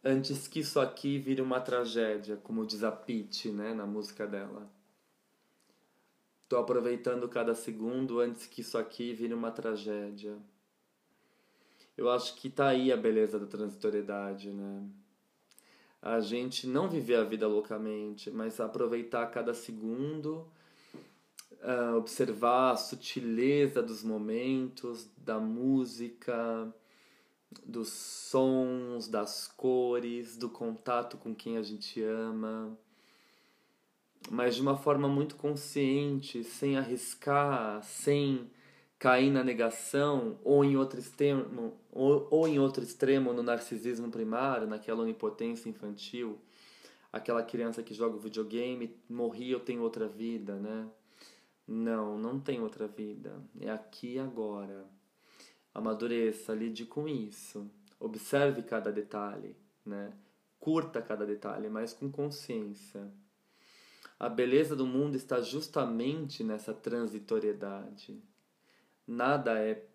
antes 0.03 0.47
que 0.47 0.59
isso 0.61 0.79
aqui 0.79 1.19
vire 1.19 1.41
uma 1.41 1.61
tragédia, 1.61 2.37
como 2.37 2.65
diz 2.65 2.83
a 2.83 2.91
Pete, 2.91 3.49
né, 3.49 3.73
na 3.73 3.85
música 3.85 4.25
dela. 4.25 4.69
Tô 6.49 6.57
aproveitando 6.57 7.29
cada 7.29 7.55
segundo 7.55 8.19
antes 8.19 8.45
que 8.45 8.61
isso 8.61 8.77
aqui 8.77 9.13
vire 9.13 9.33
uma 9.33 9.51
tragédia. 9.51 10.37
Eu 11.95 12.09
acho 12.09 12.35
que 12.35 12.49
tá 12.49 12.67
aí 12.67 12.91
a 12.91 12.97
beleza 12.97 13.39
da 13.39 13.45
transitoriedade, 13.45 14.51
né? 14.51 14.83
A 16.01 16.19
gente 16.19 16.65
não 16.65 16.89
viver 16.89 17.15
a 17.15 17.23
vida 17.23 17.47
loucamente, 17.47 18.31
mas 18.31 18.59
aproveitar 18.59 19.27
cada 19.27 19.53
segundo, 19.53 20.47
uh, 21.61 21.95
observar 21.95 22.71
a 22.71 22.75
sutileza 22.75 23.83
dos 23.83 24.03
momentos, 24.03 25.07
da 25.17 25.39
música, 25.39 26.73
dos 27.65 27.89
sons, 27.89 29.07
das 29.07 29.47
cores, 29.47 30.37
do 30.37 30.49
contato 30.49 31.17
com 31.17 31.35
quem 31.35 31.57
a 31.57 31.61
gente 31.61 32.01
ama, 32.01 32.77
mas 34.29 34.55
de 34.55 34.61
uma 34.61 34.77
forma 34.77 35.07
muito 35.07 35.35
consciente, 35.35 36.43
sem 36.43 36.77
arriscar, 36.77 37.83
sem 37.83 38.49
cair 39.01 39.31
na 39.31 39.43
negação 39.43 40.37
ou 40.43 40.63
em 40.63 40.77
outro 40.77 40.99
extremo 40.99 41.75
ou, 41.91 42.27
ou 42.29 42.47
em 42.47 42.59
outro 42.59 42.83
extremo 42.83 43.33
no 43.33 43.41
narcisismo 43.41 44.11
primário, 44.11 44.67
naquela 44.67 45.01
onipotência 45.01 45.67
infantil, 45.67 46.37
aquela 47.11 47.41
criança 47.41 47.81
que 47.81 47.95
joga 47.95 48.15
o 48.15 48.19
videogame, 48.19 48.95
morri, 49.09 49.49
eu 49.49 49.59
tenho 49.59 49.81
outra 49.81 50.07
vida, 50.07 50.55
né? 50.57 50.87
Não, 51.67 52.15
não 52.19 52.39
tem 52.39 52.61
outra 52.61 52.87
vida. 52.87 53.41
É 53.59 53.71
aqui 53.71 54.13
e 54.13 54.19
agora. 54.19 54.85
Amadureça, 55.73 56.53
lide 56.53 56.85
com 56.85 57.07
isso. 57.07 57.67
Observe 57.99 58.61
cada 58.61 58.91
detalhe, 58.91 59.55
né? 59.83 60.13
Curta 60.59 61.01
cada 61.01 61.25
detalhe, 61.25 61.69
mas 61.69 61.91
com 61.91 62.11
consciência. 62.11 63.11
A 64.19 64.29
beleza 64.29 64.75
do 64.75 64.85
mundo 64.85 65.15
está 65.15 65.41
justamente 65.41 66.43
nessa 66.43 66.71
transitoriedade 66.71 68.21
nada 69.11 69.59
é 69.59 69.85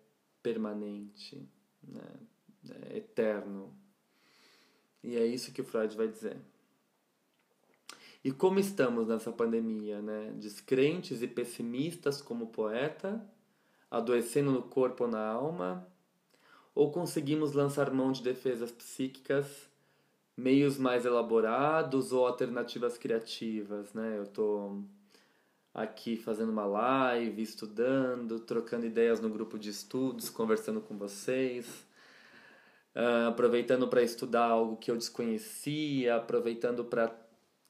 permanente, 0.41 1.49
né? 1.83 2.03
é 2.91 2.97
eterno. 2.97 3.73
E 5.03 5.15
é 5.15 5.25
isso 5.25 5.51
que 5.51 5.61
o 5.61 5.65
Freud 5.65 5.95
vai 5.95 6.07
dizer. 6.07 6.37
E 8.23 8.31
como 8.31 8.59
estamos 8.59 9.07
nessa 9.07 9.31
pandemia, 9.31 10.01
né? 10.01 10.33
Descrentes 10.35 11.21
e 11.21 11.27
pessimistas 11.27 12.21
como 12.21 12.47
poeta, 12.47 13.23
adoecendo 13.89 14.51
no 14.51 14.63
corpo 14.63 15.05
ou 15.05 15.09
na 15.09 15.25
alma, 15.25 15.87
ou 16.75 16.91
conseguimos 16.91 17.53
lançar 17.53 17.91
mão 17.91 18.11
de 18.11 18.21
defesas 18.21 18.71
psíquicas, 18.71 19.69
meios 20.35 20.77
mais 20.77 21.05
elaborados 21.05 22.11
ou 22.11 22.27
alternativas 22.27 22.97
criativas, 22.97 23.93
né? 23.93 24.17
Eu 24.17 24.27
tô 24.27 24.83
aqui 25.77 26.17
fazendo 26.17 26.51
uma 26.51 26.65
live, 26.65 27.39
estudando, 27.39 28.39
trocando 28.39 28.87
ideias 28.87 29.19
no 29.19 29.29
grupo 29.29 29.59
de 29.59 29.69
estudos, 29.69 30.27
conversando 30.27 30.81
com 30.81 30.97
vocês, 30.97 31.85
uh, 32.95 33.27
aproveitando 33.27 33.87
para 33.87 34.01
estudar 34.01 34.45
algo 34.45 34.75
que 34.77 34.89
eu 34.89 34.97
desconhecia, 34.97 36.15
aproveitando 36.15 36.83
para 36.83 37.15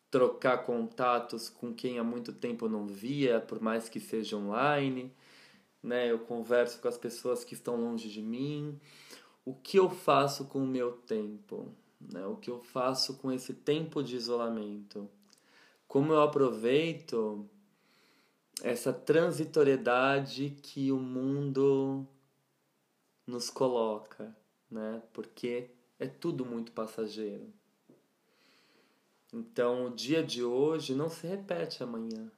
trocar 0.10 0.60
contatos 0.60 1.50
com 1.50 1.74
quem 1.74 2.00
há 2.00 2.04
muito 2.04 2.32
tempo 2.32 2.70
não 2.70 2.88
via, 2.88 3.42
por 3.42 3.60
mais 3.62 3.90
que 3.90 4.00
seja 4.00 4.38
online, 4.38 5.14
né? 5.84 6.10
Eu 6.10 6.20
converso 6.20 6.80
com 6.80 6.88
as 6.88 6.98
pessoas 6.98 7.44
que 7.44 7.54
estão 7.54 7.76
longe 7.76 8.08
de 8.10 8.22
mim. 8.22 8.80
O 9.44 9.54
que 9.54 9.78
eu 9.78 9.90
faço 9.90 10.46
com 10.46 10.60
o 10.60 10.68
meu 10.68 10.94
tempo? 10.94 11.74
Né? 12.00 12.26
O 12.26 12.38
que 12.38 12.50
eu 12.50 12.60
faço 12.60 13.18
com 13.18 13.34
esse 13.34 13.54
tempo 13.54 14.02
de 14.02 14.16
isolamento? 14.16 15.10
Como 15.88 16.14
eu 16.14 16.22
aproveito 16.22 17.50
essa 18.64 18.92
transitoriedade 18.92 20.58
que 20.62 20.92
o 20.92 20.98
mundo 20.98 22.08
nos 23.26 23.50
coloca, 23.50 24.36
né? 24.70 25.02
Porque 25.14 25.70
é 26.00 26.08
tudo 26.08 26.46
muito 26.46 26.72
passageiro. 26.72 27.54
Então, 29.34 29.88
o 29.88 29.90
dia 29.90 30.24
de 30.24 30.44
hoje 30.44 30.96
não 30.96 31.10
se 31.10 31.28
repete 31.28 31.84
amanhã. 31.84 32.32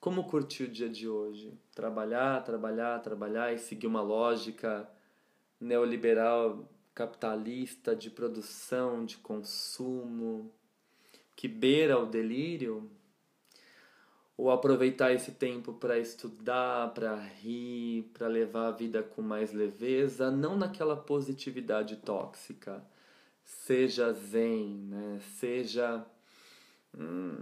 Como 0.00 0.24
curtir 0.24 0.64
o 0.64 0.68
dia 0.68 0.88
de 0.88 1.08
hoje? 1.08 1.56
Trabalhar, 1.74 2.42
trabalhar, 2.42 2.98
trabalhar 3.00 3.52
e 3.52 3.58
seguir 3.58 3.86
uma 3.86 4.02
lógica 4.02 4.90
neoliberal 5.60 6.68
capitalista 6.94 7.94
de 7.94 8.10
produção, 8.10 9.04
de 9.04 9.16
consumo, 9.18 10.52
que 11.36 11.46
beira 11.46 11.98
o 11.98 12.06
delírio? 12.06 12.90
Ou 14.42 14.50
aproveitar 14.50 15.12
esse 15.12 15.30
tempo 15.30 15.72
para 15.72 15.96
estudar, 16.00 16.92
para 16.94 17.14
rir, 17.14 18.10
para 18.12 18.26
levar 18.26 18.66
a 18.66 18.70
vida 18.72 19.00
com 19.00 19.22
mais 19.22 19.52
leveza, 19.52 20.32
não 20.32 20.56
naquela 20.56 20.96
positividade 20.96 21.94
tóxica. 21.98 22.82
Seja 23.44 24.12
zen, 24.12 24.88
né? 24.88 25.20
Seja 25.38 26.04
hum, 26.92 27.36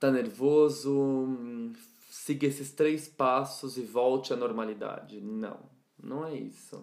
tá 0.00 0.10
nervoso, 0.10 0.98
hum, 0.98 1.74
siga 2.08 2.46
esses 2.46 2.72
três 2.72 3.06
passos 3.06 3.76
e 3.76 3.82
volte 3.82 4.32
à 4.32 4.36
normalidade. 4.36 5.20
Não, 5.20 5.60
não 6.02 6.26
é 6.26 6.34
isso. 6.34 6.82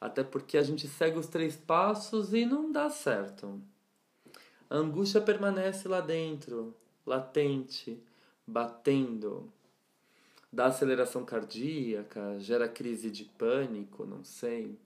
Até 0.00 0.24
porque 0.24 0.56
a 0.56 0.62
gente 0.62 0.88
segue 0.88 1.18
os 1.18 1.26
três 1.26 1.54
passos 1.54 2.32
e 2.32 2.46
não 2.46 2.72
dá 2.72 2.88
certo. 2.88 3.60
A 4.70 4.76
angústia 4.76 5.20
permanece 5.20 5.86
lá 5.86 6.00
dentro, 6.00 6.74
latente 7.04 8.02
batendo, 8.48 9.52
dá 10.50 10.66
aceleração 10.66 11.22
cardíaca, 11.22 12.40
gera 12.40 12.66
crise 12.66 13.10
de 13.10 13.26
pânico, 13.26 14.06
não 14.06 14.24
sei 14.24 14.78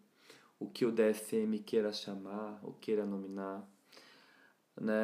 o 0.58 0.68
que 0.68 0.84
o 0.84 0.90
DSM 0.90 1.58
queira 1.64 1.92
chamar, 1.92 2.58
ou 2.62 2.72
queira 2.74 3.06
nominar. 3.06 3.64
Né? 4.80 4.94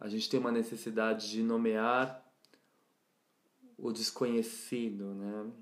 A 0.00 0.08
gente 0.08 0.28
tem 0.30 0.40
uma 0.40 0.50
necessidade 0.50 1.30
de 1.30 1.42
nomear 1.42 2.24
o 3.76 3.92
desconhecido, 3.92 5.14
né? 5.14 5.52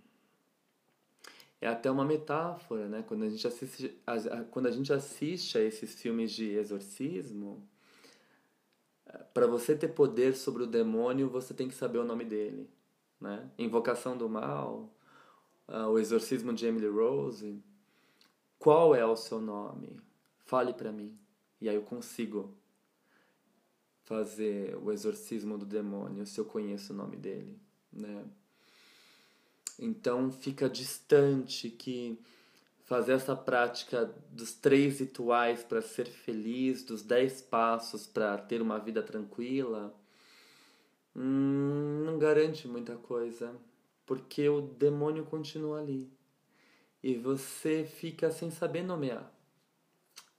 É 1.61 1.69
até 1.69 1.91
uma 1.91 2.05
metáfora, 2.05 2.89
né? 2.89 3.03
Quando 3.07 3.25
a 3.25 3.29
gente 3.29 3.47
assiste, 3.47 3.99
quando 4.51 4.67
a 4.67 4.71
gente 4.71 4.93
assiste 4.93 5.59
a 5.59 5.63
esses 5.63 5.95
filmes 5.95 6.33
de 6.33 6.51
exorcismo, 6.51 7.67
para 9.33 9.47
você 9.47 9.75
ter 9.75 9.89
poder 9.89 10.35
sobre 10.35 10.63
o 10.63 10.67
demônio, 10.67 11.29
você 11.29 11.55
tem 11.55 11.69
que 11.69 11.75
saber 11.75 11.99
o 11.99 12.05
nome 12.05 12.25
dele. 12.25 12.69
Né? 13.21 13.51
Invocação 13.59 14.17
do 14.17 14.29
Mal, 14.29 14.93
uh, 15.69 15.89
o 15.89 15.99
Exorcismo 15.99 16.53
de 16.53 16.67
Emily 16.67 16.89
Rose. 16.89 17.63
Qual 18.59 18.95
é 18.95 19.05
o 19.05 19.17
seu 19.17 19.41
nome? 19.41 20.01
Fale 20.45 20.73
para 20.73 20.93
mim. 20.93 21.17
E 21.61 21.69
aí 21.69 21.75
eu 21.75 21.83
consigo 21.83 22.55
fazer 24.05 24.77
o 24.77 24.93
exorcismo 24.93 25.59
do 25.59 25.67
demônio 25.67 26.25
se 26.25 26.39
eu 26.39 26.45
conheço 26.45 26.93
o 26.93 26.97
nome 26.97 27.17
dele, 27.17 27.59
né? 27.93 28.25
Então 29.79 30.31
fica 30.31 30.71
distante 30.71 31.69
que 31.69 32.19
fazer 32.87 33.15
essa 33.15 33.35
prática 33.35 34.07
dos 34.31 34.55
três 34.55 35.01
rituais 35.01 35.63
para 35.65 35.83
ser 35.83 36.07
feliz, 36.07 36.85
dos 36.85 37.03
dez 37.03 37.43
passos 37.43 38.07
para 38.07 38.39
ter 38.39 38.63
uma 38.63 38.79
vida 38.79 39.03
tranquila, 39.03 39.93
hum, 41.15 42.05
não 42.07 42.17
garante 42.17 42.69
muita 42.69 42.97
coisa, 42.97 43.53
porque 44.07 44.49
o 44.49 44.61
demônio 44.61 45.25
continua 45.25 45.81
ali 45.81 46.09
e 47.03 47.17
você 47.17 47.85
fica 47.85 48.31
sem 48.31 48.53
saber 48.53 48.85
nomear, 48.85 49.33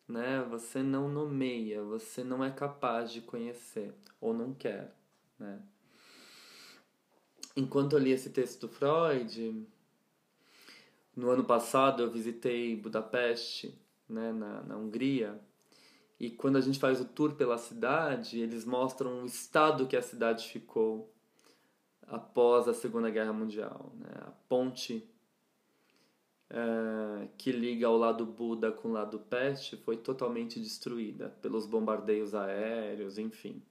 né? 0.07 0.41
Você 0.49 0.81
não 0.81 1.09
nomeia, 1.09 1.83
você 1.83 2.23
não 2.23 2.43
é 2.43 2.49
capaz 2.49 3.11
de 3.11 3.19
conhecer 3.19 3.93
ou 4.21 4.33
não 4.33 4.53
quer, 4.53 4.95
né? 5.37 5.61
Enquanto 7.57 7.93
eu 7.93 7.99
li 7.99 8.11
esse 8.11 8.29
texto 8.29 8.61
do 8.61 8.69
Freud, 8.69 9.67
no 11.17 11.31
ano 11.31 11.43
passado 11.43 12.03
eu 12.03 12.11
visitei 12.11 12.75
Budapeste 12.75 13.75
né, 14.07 14.31
na, 14.31 14.61
na 14.61 14.77
Hungria. 14.77 15.37
E 16.19 16.29
quando 16.29 16.57
a 16.57 16.61
gente 16.61 16.79
faz 16.79 17.01
o 17.01 17.05
tour 17.05 17.33
pela 17.33 17.57
cidade, 17.57 18.39
eles 18.39 18.63
mostram 18.63 19.23
o 19.23 19.25
estado 19.25 19.87
que 19.87 19.97
a 19.97 20.01
cidade 20.01 20.47
ficou 20.47 21.11
após 22.03 22.67
a 22.67 22.73
Segunda 22.73 23.09
Guerra 23.09 23.33
Mundial. 23.33 23.91
Né? 23.99 24.09
A 24.21 24.31
ponte 24.47 25.07
é, 26.49 27.27
que 27.35 27.51
liga 27.51 27.89
o 27.89 27.97
lado 27.97 28.25
Buda 28.25 28.71
com 28.71 28.89
o 28.89 28.93
lado 28.93 29.19
Peste 29.19 29.75
foi 29.75 29.97
totalmente 29.97 30.59
destruída 30.59 31.29
pelos 31.41 31.65
bombardeios 31.65 32.35
aéreos, 32.35 33.17
enfim. 33.17 33.61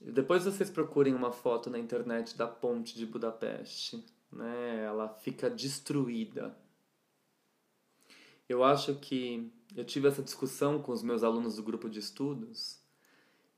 Depois 0.00 0.44
vocês 0.44 0.70
procurem 0.70 1.14
uma 1.14 1.32
foto 1.32 1.70
na 1.70 1.78
internet 1.78 2.36
da 2.36 2.46
ponte 2.46 2.94
de 2.94 3.06
Budapeste, 3.06 4.04
né? 4.30 4.84
Ela 4.84 5.08
fica 5.08 5.50
destruída. 5.50 6.56
Eu 8.48 8.62
acho 8.62 8.94
que 8.96 9.52
eu 9.74 9.84
tive 9.84 10.08
essa 10.08 10.22
discussão 10.22 10.80
com 10.80 10.92
os 10.92 11.02
meus 11.02 11.24
alunos 11.24 11.56
do 11.56 11.62
grupo 11.62 11.88
de 11.88 11.98
estudos 11.98 12.80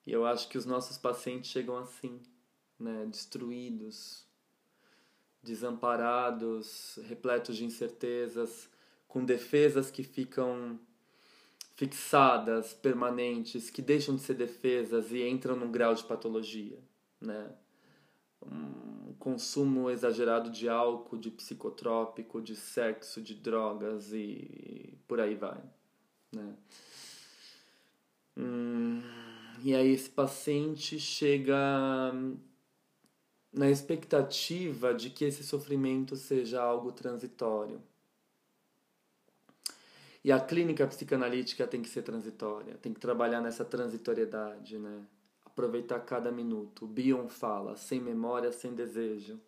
e 0.06 0.12
eu 0.12 0.24
acho 0.24 0.48
que 0.48 0.56
os 0.56 0.64
nossos 0.64 0.96
pacientes 0.96 1.50
chegam 1.50 1.76
assim, 1.76 2.22
né? 2.78 3.04
Destruídos, 3.06 4.26
desamparados, 5.42 6.98
repletos 7.04 7.56
de 7.56 7.64
incertezas, 7.64 8.70
com 9.06 9.24
defesas 9.24 9.90
que 9.90 10.02
ficam 10.02 10.80
fixadas, 11.74 12.72
permanentes, 12.72 13.70
que 13.70 13.80
deixam 13.80 14.16
de 14.16 14.22
ser 14.22 14.34
defesas 14.34 15.12
e 15.12 15.22
entram 15.22 15.54
num 15.54 15.70
grau 15.70 15.94
de 15.94 16.04
patologia, 16.04 16.82
né? 17.20 17.54
Um 18.42 19.12
consumo 19.18 19.90
exagerado 19.90 20.50
de 20.50 20.68
álcool, 20.68 21.18
de 21.18 21.30
psicotrópico, 21.30 22.40
de 22.40 22.54
sexo, 22.56 23.20
de 23.20 23.34
drogas 23.34 24.12
e 24.12 24.96
por 25.06 25.20
aí 25.20 25.34
vai, 25.34 25.60
né? 26.32 26.54
Hum, 28.36 29.02
e 29.62 29.74
aí 29.74 29.92
esse 29.92 30.08
paciente 30.08 30.98
chega 31.00 31.56
na 33.52 33.68
expectativa 33.68 34.94
de 34.94 35.10
que 35.10 35.24
esse 35.24 35.42
sofrimento 35.42 36.14
seja 36.14 36.62
algo 36.62 36.92
transitório. 36.92 37.82
E 40.24 40.30
a 40.30 40.38
clínica 40.38 40.86
psicanalítica 40.86 41.66
tem 41.66 41.80
que 41.82 41.88
ser 41.88 42.02
transitória, 42.02 42.76
tem 42.76 42.92
que 42.92 43.00
trabalhar 43.00 43.40
nessa 43.40 43.64
transitoriedade, 43.64 44.78
né? 44.78 45.04
Aproveitar 45.58 45.98
cada 45.98 46.30
minuto. 46.30 46.86
Bion 46.86 47.28
fala, 47.28 47.74
sem 47.74 48.00
memória, 48.00 48.52
sem 48.52 48.76
desejo. 48.76 49.40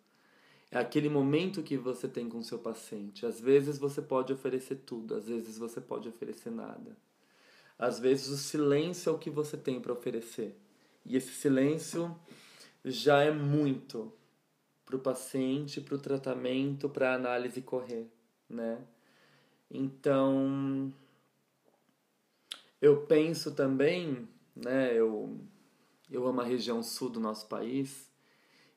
É 0.69 0.77
aquele 0.77 1.07
momento 1.07 1.63
que 1.63 1.77
você 1.77 2.05
tem 2.05 2.27
com 2.27 2.39
o 2.39 2.43
seu 2.43 2.59
paciente. 2.59 3.25
Às 3.25 3.39
vezes 3.39 3.77
você 3.77 4.01
pode 4.01 4.33
oferecer 4.33 4.81
tudo, 4.85 5.15
às 5.15 5.29
vezes 5.29 5.57
você 5.57 5.79
pode 5.79 6.09
oferecer 6.09 6.51
nada. 6.51 6.97
Às 7.79 7.97
vezes 7.97 8.27
o 8.27 8.35
silêncio 8.35 9.09
é 9.09 9.13
o 9.13 9.17
que 9.17 9.29
você 9.29 9.55
tem 9.55 9.79
para 9.79 9.93
oferecer. 9.93 10.53
E 11.05 11.15
esse 11.15 11.31
silêncio 11.31 12.13
já 12.83 13.23
é 13.23 13.31
muito 13.31 14.11
para 14.85 14.97
o 14.97 14.99
paciente, 14.99 15.79
para 15.79 15.95
o 15.95 16.01
tratamento, 16.01 16.89
para 16.89 17.11
a 17.11 17.15
análise 17.15 17.61
correr, 17.61 18.11
né? 18.49 18.85
Então, 19.69 20.93
eu 22.81 23.05
penso 23.05 23.55
também, 23.55 24.27
né? 24.53 24.93
Eu, 24.93 25.39
eu 26.11 26.27
amo 26.27 26.41
a 26.41 26.45
região 26.45 26.83
sul 26.83 27.09
do 27.09 27.19
nosso 27.19 27.47
país 27.47 28.11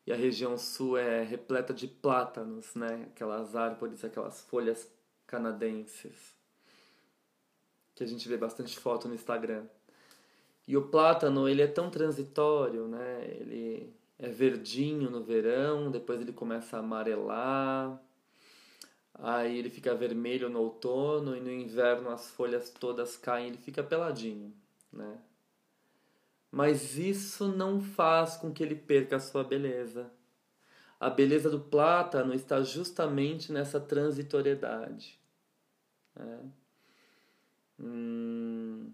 e 0.07 0.13
a 0.13 0.17
região 0.17 0.57
sul 0.57 0.97
é 0.97 1.23
repleta 1.23 1.75
de 1.75 1.89
plátanos, 1.89 2.75
né? 2.75 3.09
Aquelas 3.13 3.57
árvores, 3.57 4.05
aquelas 4.05 4.41
folhas 4.43 4.89
canadenses 5.27 6.35
que 7.95 8.03
a 8.03 8.07
gente 8.07 8.29
vê 8.29 8.37
bastante 8.37 8.79
foto 8.79 9.09
no 9.09 9.15
Instagram. 9.15 9.65
E 10.67 10.77
o 10.77 10.89
plátano, 10.89 11.49
ele 11.49 11.63
é 11.63 11.67
tão 11.67 11.91
transitório, 11.91 12.89
né? 12.89 13.25
Ele 13.25 13.95
é 14.19 14.29
verdinho 14.29 15.11
no 15.11 15.23
verão, 15.23 15.91
depois 15.91 16.21
ele 16.21 16.33
começa 16.33 16.77
a 16.77 16.81
amarelar, 16.81 18.01
aí 19.15 19.59
ele 19.59 19.71
fica 19.71 19.95
vermelho 19.95 20.49
no 20.49 20.61
outono 20.61 21.37
e 21.37 21.41
no 21.41 21.51
inverno 21.51 22.11
as 22.11 22.31
folhas 22.31 22.71
todas 22.71 23.17
caem, 23.17 23.49
ele 23.49 23.59
fica 23.59 23.83
peladinho, 23.83 24.53
né? 24.93 25.19
Mas 26.55 26.97
isso 26.97 27.49
não 27.49 27.81
faz 27.81 28.37
com 28.37 28.53
que 28.53 28.63
ele 28.63 28.77
perca 28.77 29.17
a 29.17 29.21
sua 29.21 29.43
beleza. 29.43 30.09
A 31.01 31.11
beleza 31.11 31.51
do 31.51 31.59
plátano 31.59 32.33
está 32.33 32.63
justamente 32.63 33.51
nessa 33.51 33.81
transitoriedade. 33.81 35.19
Né? 36.15 36.39
Hum, 37.77 38.93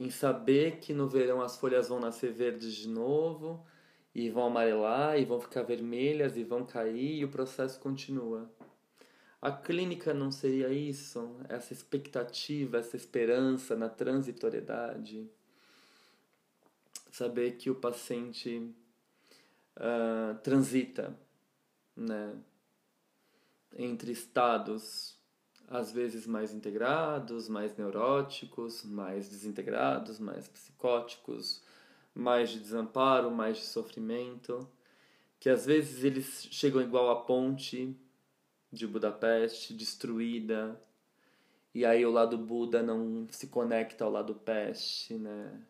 em 0.00 0.08
saber 0.08 0.78
que 0.78 0.94
no 0.94 1.06
verão 1.06 1.42
as 1.42 1.58
folhas 1.58 1.90
vão 1.90 2.00
nascer 2.00 2.32
verdes 2.32 2.72
de 2.72 2.88
novo 2.88 3.62
e 4.14 4.30
vão 4.30 4.46
amarelar 4.46 5.20
e 5.20 5.26
vão 5.26 5.38
ficar 5.38 5.62
vermelhas 5.62 6.38
e 6.38 6.42
vão 6.42 6.64
cair 6.64 7.18
e 7.18 7.24
o 7.26 7.28
processo 7.28 7.78
continua. 7.80 8.50
A 9.42 9.52
clínica 9.52 10.14
não 10.14 10.30
seria 10.30 10.70
isso? 10.70 11.36
Essa 11.50 11.74
expectativa, 11.74 12.78
essa 12.78 12.96
esperança 12.96 13.76
na 13.76 13.90
transitoriedade? 13.90 15.30
Saber 17.14 17.52
que 17.52 17.70
o 17.70 17.76
paciente 17.76 18.74
uh, 19.76 20.36
transita 20.42 21.16
né, 21.94 22.34
entre 23.76 24.10
estados 24.10 25.16
às 25.68 25.92
vezes 25.92 26.26
mais 26.26 26.52
integrados, 26.52 27.48
mais 27.48 27.76
neuróticos, 27.76 28.82
mais 28.82 29.28
desintegrados, 29.28 30.18
mais 30.18 30.48
psicóticos, 30.48 31.62
mais 32.12 32.50
de 32.50 32.58
desamparo, 32.58 33.30
mais 33.30 33.58
de 33.58 33.66
sofrimento, 33.66 34.68
que 35.38 35.48
às 35.48 35.64
vezes 35.64 36.02
eles 36.02 36.48
chegam 36.50 36.82
igual 36.82 37.10
a 37.10 37.22
ponte 37.22 37.96
de 38.72 38.88
Budapeste, 38.88 39.72
destruída, 39.72 40.82
e 41.72 41.86
aí 41.86 42.04
o 42.04 42.10
lado 42.10 42.36
Buda 42.36 42.82
não 42.82 43.28
se 43.30 43.46
conecta 43.46 44.04
ao 44.04 44.10
lado 44.10 44.34
Peste, 44.34 45.14
né? 45.14 45.64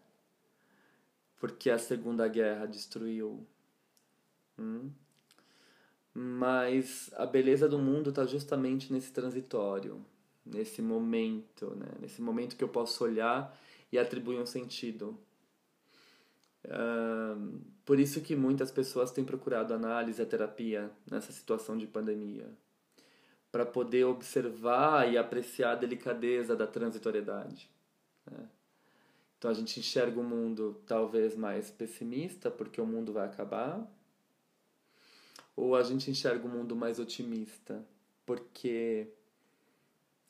Porque 1.44 1.68
a 1.68 1.76
Segunda 1.78 2.26
Guerra 2.26 2.64
destruiu. 2.64 3.46
Hum? 4.58 4.90
Mas 6.14 7.12
a 7.16 7.26
beleza 7.26 7.68
do 7.68 7.78
mundo 7.78 8.08
está 8.08 8.24
justamente 8.24 8.90
nesse 8.90 9.12
transitório, 9.12 10.02
nesse 10.42 10.80
momento, 10.80 11.76
né? 11.76 11.88
Nesse 12.00 12.22
momento 12.22 12.56
que 12.56 12.64
eu 12.64 12.68
posso 12.70 13.04
olhar 13.04 13.54
e 13.92 13.98
atribuir 13.98 14.38
um 14.38 14.46
sentido. 14.46 15.18
Por 17.84 18.00
isso 18.00 18.22
que 18.22 18.34
muitas 18.34 18.70
pessoas 18.70 19.10
têm 19.10 19.22
procurado 19.22 19.74
análise 19.74 20.22
e 20.22 20.24
terapia 20.24 20.90
nessa 21.10 21.30
situação 21.30 21.76
de 21.76 21.86
pandemia, 21.86 22.48
para 23.52 23.66
poder 23.66 24.04
observar 24.04 25.12
e 25.12 25.18
apreciar 25.18 25.72
a 25.72 25.76
delicadeza 25.76 26.56
da 26.56 26.66
transitoriedade. 26.66 27.68
Né? 28.30 28.48
Então 29.44 29.50
a 29.50 29.54
gente 29.54 29.78
enxerga 29.78 30.18
o 30.18 30.24
mundo 30.24 30.80
talvez 30.86 31.36
mais 31.36 31.70
pessimista, 31.70 32.50
porque 32.50 32.80
o 32.80 32.86
mundo 32.86 33.12
vai 33.12 33.26
acabar, 33.26 33.86
ou 35.54 35.76
a 35.76 35.82
gente 35.82 36.10
enxerga 36.10 36.46
o 36.46 36.48
mundo 36.48 36.74
mais 36.74 36.98
otimista, 36.98 37.86
porque 38.24 39.06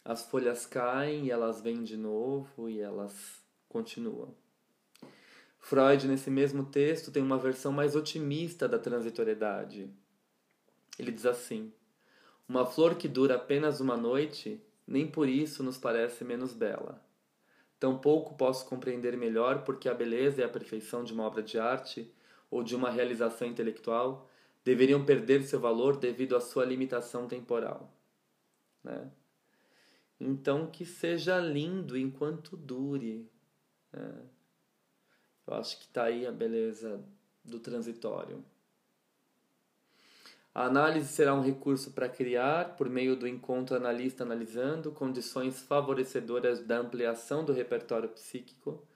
as 0.05 0.25
folhas 0.27 0.67
caem 0.67 1.27
e 1.27 1.31
elas 1.31 1.61
vêm 1.61 1.85
de 1.85 1.97
novo 1.97 2.69
e 2.69 2.81
elas 2.81 3.41
continuam. 3.69 4.35
Freud, 5.61 6.09
nesse 6.09 6.29
mesmo 6.29 6.65
texto, 6.65 7.13
tem 7.13 7.23
uma 7.23 7.39
versão 7.39 7.71
mais 7.71 7.95
otimista 7.95 8.67
da 8.67 8.81
transitoriedade. 8.81 9.89
Ele 10.99 11.13
diz 11.13 11.25
assim: 11.25 11.73
Uma 12.49 12.67
flor 12.67 12.97
que 12.97 13.07
dura 13.07 13.37
apenas 13.37 13.79
uma 13.79 13.97
noite, 13.97 14.61
nem 14.85 15.07
por 15.07 15.29
isso 15.29 15.63
nos 15.63 15.79
parece 15.79 16.25
menos 16.25 16.53
bela. 16.53 17.01
Tampouco 17.85 18.35
posso 18.35 18.67
compreender 18.67 19.15
melhor 19.15 19.63
porque 19.63 19.91
a 19.91 19.95
beleza 19.95 20.41
e 20.41 20.45
a 20.45 20.49
perfeição 20.49 21.05
de 21.05 21.13
uma 21.13 21.25
obra 21.25 21.43
de 21.43 21.59
arte 21.59 22.11
ou 22.51 22.65
de 22.65 22.75
uma 22.75 22.89
realização 22.89 23.47
intelectual 23.47 24.27
deveriam 24.65 25.05
perder 25.05 25.43
seu 25.43 25.61
valor 25.61 25.99
devido 25.99 26.35
à 26.35 26.41
sua 26.41 26.65
limitação 26.65 27.29
temporal. 27.29 27.93
Né? 28.83 29.11
Então, 30.19 30.67
que 30.71 30.87
seja 30.87 31.39
lindo 31.39 31.95
enquanto 31.95 32.57
dure. 32.57 33.31
Né? 33.93 34.15
Eu 35.47 35.53
acho 35.53 35.79
que 35.79 35.85
está 35.85 36.05
aí 36.05 36.27
a 36.27 36.33
beleza 36.33 37.05
do 37.45 37.61
transitório. 37.61 38.43
A 40.55 40.67
análise 40.67 41.09
será 41.09 41.35
um 41.35 41.43
recurso 41.43 41.91
para 41.91 42.09
criar, 42.09 42.77
por 42.77 42.89
meio 42.89 43.17
do 43.17 43.27
encontro 43.27 43.75
analista-analisando, 43.75 44.93
condições 44.93 45.61
favorecedoras 45.61 46.65
da 46.65 46.79
ampliação 46.79 47.45
do 47.45 47.53
repertório 47.53 48.09
psíquico, 48.11 48.87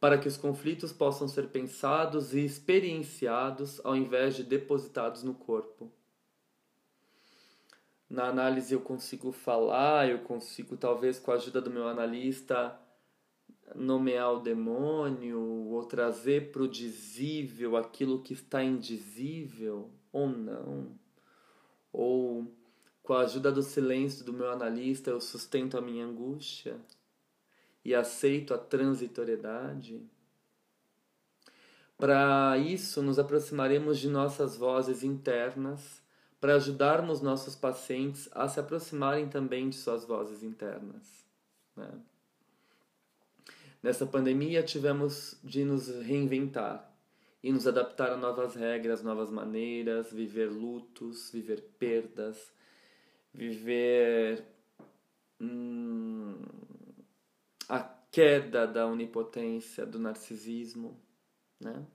para 0.00 0.18
que 0.18 0.26
os 0.26 0.36
conflitos 0.36 0.92
possam 0.92 1.28
ser 1.28 1.46
pensados 1.50 2.34
e 2.34 2.44
experienciados 2.44 3.80
ao 3.84 3.94
invés 3.94 4.34
de 4.34 4.42
depositados 4.42 5.22
no 5.22 5.32
corpo. 5.32 5.92
na 8.10 8.24
análise 8.24 8.74
eu 8.74 8.80
consigo 8.80 9.30
falar, 9.30 10.08
eu 10.08 10.18
consigo, 10.18 10.76
talvez 10.76 11.20
com 11.20 11.30
a 11.30 11.34
ajuda 11.34 11.60
do 11.60 11.70
meu 11.70 11.86
analista, 11.86 12.76
nomear 13.76 14.32
o 14.32 14.40
demônio 14.40 15.40
ou 15.40 15.84
trazer 15.84 16.50
para 16.50 16.62
o 16.62 16.68
dizível 16.68 17.76
aquilo 17.76 18.22
que 18.22 18.32
está 18.32 18.62
indizível 18.62 19.92
ou 20.16 20.28
não. 20.28 20.98
Ou 21.92 22.50
com 23.02 23.12
a 23.12 23.20
ajuda 23.20 23.52
do 23.52 23.62
silêncio 23.62 24.24
do 24.24 24.32
meu 24.32 24.50
analista 24.50 25.10
eu 25.10 25.20
sustento 25.20 25.76
a 25.76 25.82
minha 25.82 26.06
angústia 26.06 26.80
e 27.84 27.94
aceito 27.94 28.54
a 28.54 28.58
transitoriedade. 28.58 30.02
Para 31.98 32.56
isso, 32.58 33.02
nos 33.02 33.18
aproximaremos 33.18 33.98
de 33.98 34.08
nossas 34.08 34.56
vozes 34.56 35.02
internas 35.02 36.02
para 36.40 36.56
ajudarmos 36.56 37.20
nossos 37.20 37.54
pacientes 37.54 38.28
a 38.32 38.48
se 38.48 38.58
aproximarem 38.58 39.28
também 39.28 39.68
de 39.68 39.76
suas 39.76 40.04
vozes 40.04 40.42
internas. 40.42 41.24
Né? 41.76 41.90
Nessa 43.82 44.06
pandemia, 44.06 44.62
tivemos 44.62 45.38
de 45.42 45.64
nos 45.64 45.88
reinventar 45.88 46.95
e 47.46 47.52
nos 47.52 47.64
adaptar 47.64 48.10
a 48.10 48.16
novas 48.16 48.56
regras, 48.56 49.04
novas 49.04 49.30
maneiras, 49.30 50.12
viver 50.12 50.50
lutos, 50.50 51.30
viver 51.30 51.62
perdas, 51.78 52.52
viver 53.32 54.44
hum, 55.40 56.42
a 57.68 57.78
queda 58.10 58.66
da 58.66 58.84
onipotência, 58.88 59.86
do 59.86 59.96
narcisismo. 59.96 61.00
Né? 61.60 61.86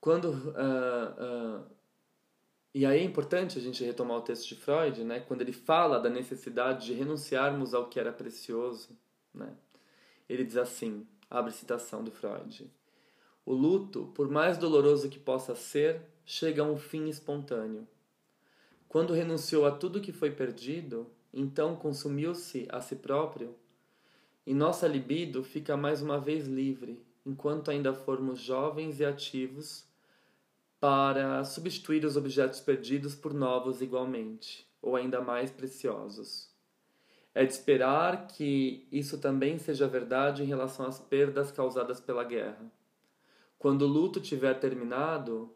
Quando 0.00 0.30
uh, 0.30 1.60
uh, 1.60 1.76
e 2.72 2.86
aí 2.86 3.00
é 3.00 3.04
importante 3.04 3.58
a 3.58 3.60
gente 3.60 3.84
retomar 3.84 4.16
o 4.16 4.22
texto 4.22 4.48
de 4.48 4.56
Freud, 4.56 5.04
né, 5.04 5.20
quando 5.20 5.42
ele 5.42 5.52
fala 5.52 6.00
da 6.00 6.08
necessidade 6.08 6.86
de 6.86 6.94
renunciarmos 6.94 7.74
ao 7.74 7.90
que 7.90 8.00
era 8.00 8.10
precioso. 8.10 8.98
Né? 9.34 9.54
Ele 10.26 10.44
diz 10.44 10.56
assim, 10.56 11.06
abre 11.28 11.52
citação 11.52 12.02
do 12.02 12.10
Freud, 12.10 12.72
o 13.46 13.54
luto, 13.54 14.10
por 14.12 14.28
mais 14.28 14.58
doloroso 14.58 15.08
que 15.08 15.20
possa 15.20 15.54
ser, 15.54 16.02
chega 16.24 16.62
a 16.62 16.66
um 16.66 16.76
fim 16.76 17.08
espontâneo. 17.08 17.86
Quando 18.88 19.14
renunciou 19.14 19.64
a 19.64 19.70
tudo 19.70 20.00
que 20.00 20.12
foi 20.12 20.32
perdido, 20.32 21.06
então 21.32 21.76
consumiu-se 21.76 22.66
a 22.68 22.80
si 22.80 22.96
próprio, 22.96 23.54
e 24.44 24.52
nossa 24.52 24.88
libido 24.88 25.44
fica 25.44 25.76
mais 25.76 26.02
uma 26.02 26.18
vez 26.18 26.48
livre, 26.48 27.00
enquanto 27.24 27.70
ainda 27.70 27.94
formos 27.94 28.40
jovens 28.40 28.98
e 28.98 29.04
ativos 29.04 29.84
para 30.80 31.44
substituir 31.44 32.04
os 32.04 32.16
objetos 32.16 32.58
perdidos 32.58 33.14
por 33.14 33.32
novos 33.32 33.80
igualmente, 33.80 34.66
ou 34.82 34.96
ainda 34.96 35.20
mais 35.20 35.52
preciosos. 35.52 36.50
É 37.32 37.44
de 37.44 37.52
esperar 37.52 38.26
que 38.26 38.88
isso 38.90 39.18
também 39.18 39.56
seja 39.58 39.86
verdade 39.86 40.42
em 40.42 40.46
relação 40.46 40.86
às 40.86 40.98
perdas 40.98 41.52
causadas 41.52 42.00
pela 42.00 42.24
guerra. 42.24 42.72
Quando 43.58 43.82
o 43.82 43.88
luto 43.88 44.20
tiver 44.20 44.54
terminado, 44.60 45.54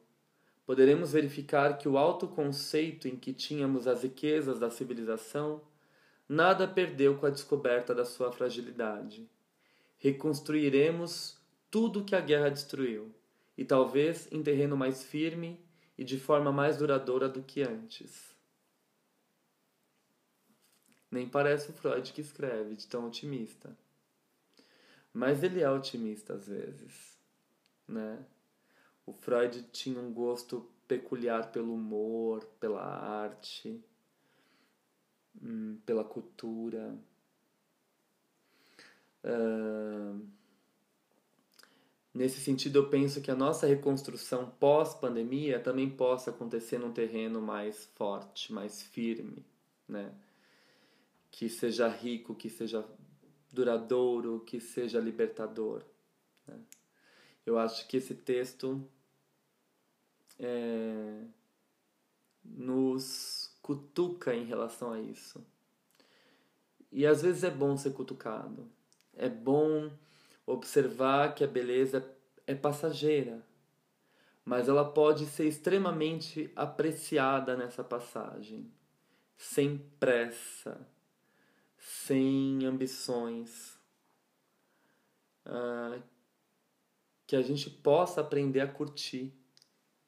poderemos 0.64 1.12
verificar 1.12 1.76
que 1.78 1.88
o 1.88 1.98
alto 1.98 2.28
conceito 2.28 3.08
em 3.08 3.16
que 3.16 3.32
tínhamos 3.32 3.86
as 3.86 4.02
riquezas 4.02 4.58
da 4.58 4.70
civilização 4.70 5.62
nada 6.28 6.66
perdeu 6.66 7.18
com 7.18 7.26
a 7.26 7.30
descoberta 7.30 7.94
da 7.94 8.04
sua 8.04 8.30
fragilidade. 8.30 9.28
Reconstruiremos 9.98 11.36
tudo 11.70 12.04
que 12.04 12.14
a 12.14 12.20
guerra 12.20 12.48
destruiu 12.48 13.12
e 13.58 13.64
talvez 13.64 14.30
em 14.32 14.42
terreno 14.42 14.76
mais 14.76 15.02
firme 15.02 15.60
e 15.98 16.04
de 16.04 16.18
forma 16.18 16.50
mais 16.50 16.78
duradoura 16.78 17.28
do 17.28 17.42
que 17.42 17.62
antes. 17.62 18.34
Nem 21.10 21.28
parece 21.28 21.70
o 21.70 21.72
Freud 21.74 22.12
que 22.12 22.20
escreve, 22.20 22.76
de 22.76 22.86
tão 22.86 23.06
otimista. 23.06 23.76
Mas 25.12 25.42
ele 25.42 25.60
é 25.60 25.70
otimista 25.70 26.34
às 26.34 26.46
vezes, 26.46 27.19
né? 27.90 28.24
O 29.04 29.12
Freud 29.12 29.62
tinha 29.72 30.00
um 30.00 30.12
gosto 30.12 30.70
peculiar 30.86 31.50
pelo 31.50 31.74
humor, 31.74 32.44
pela 32.60 32.82
arte, 32.82 33.82
hum, 35.42 35.78
pela 35.84 36.04
cultura. 36.04 36.96
Uh, 39.24 40.26
Nesse 42.12 42.40
sentido, 42.40 42.80
eu 42.80 42.88
penso 42.90 43.20
que 43.20 43.30
a 43.30 43.36
nossa 43.36 43.66
reconstrução 43.66 44.50
pós-pandemia 44.58 45.60
também 45.60 45.88
possa 45.88 46.30
acontecer 46.30 46.76
num 46.76 46.92
terreno 46.92 47.40
mais 47.40 47.84
forte, 47.94 48.52
mais 48.52 48.82
firme, 48.82 49.44
né? 49.86 50.12
Que 51.30 51.48
seja 51.48 51.86
rico, 51.86 52.34
que 52.34 52.50
seja 52.50 52.84
duradouro, 53.52 54.40
que 54.40 54.60
seja 54.60 54.98
libertador. 54.98 55.84
Né? 56.48 56.58
Eu 57.44 57.58
acho 57.58 57.86
que 57.88 57.96
esse 57.96 58.14
texto 58.14 58.86
é, 60.38 61.24
nos 62.44 63.56
cutuca 63.62 64.34
em 64.34 64.44
relação 64.44 64.92
a 64.92 65.00
isso. 65.00 65.44
E 66.90 67.06
às 67.06 67.22
vezes 67.22 67.44
é 67.44 67.50
bom 67.50 67.76
ser 67.76 67.92
cutucado. 67.92 68.68
É 69.14 69.28
bom 69.28 69.90
observar 70.46 71.34
que 71.34 71.44
a 71.44 71.46
beleza 71.46 72.04
é 72.46 72.54
passageira, 72.54 73.44
mas 74.44 74.68
ela 74.68 74.84
pode 74.84 75.26
ser 75.26 75.46
extremamente 75.46 76.50
apreciada 76.56 77.56
nessa 77.56 77.84
passagem, 77.84 78.72
sem 79.36 79.78
pressa, 80.00 80.86
sem 81.78 82.64
ambições. 82.66 83.78
Uh, 85.46 86.02
que 87.30 87.36
a 87.36 87.42
gente 87.42 87.70
possa 87.70 88.22
aprender 88.22 88.58
a 88.58 88.66
curtir, 88.66 89.32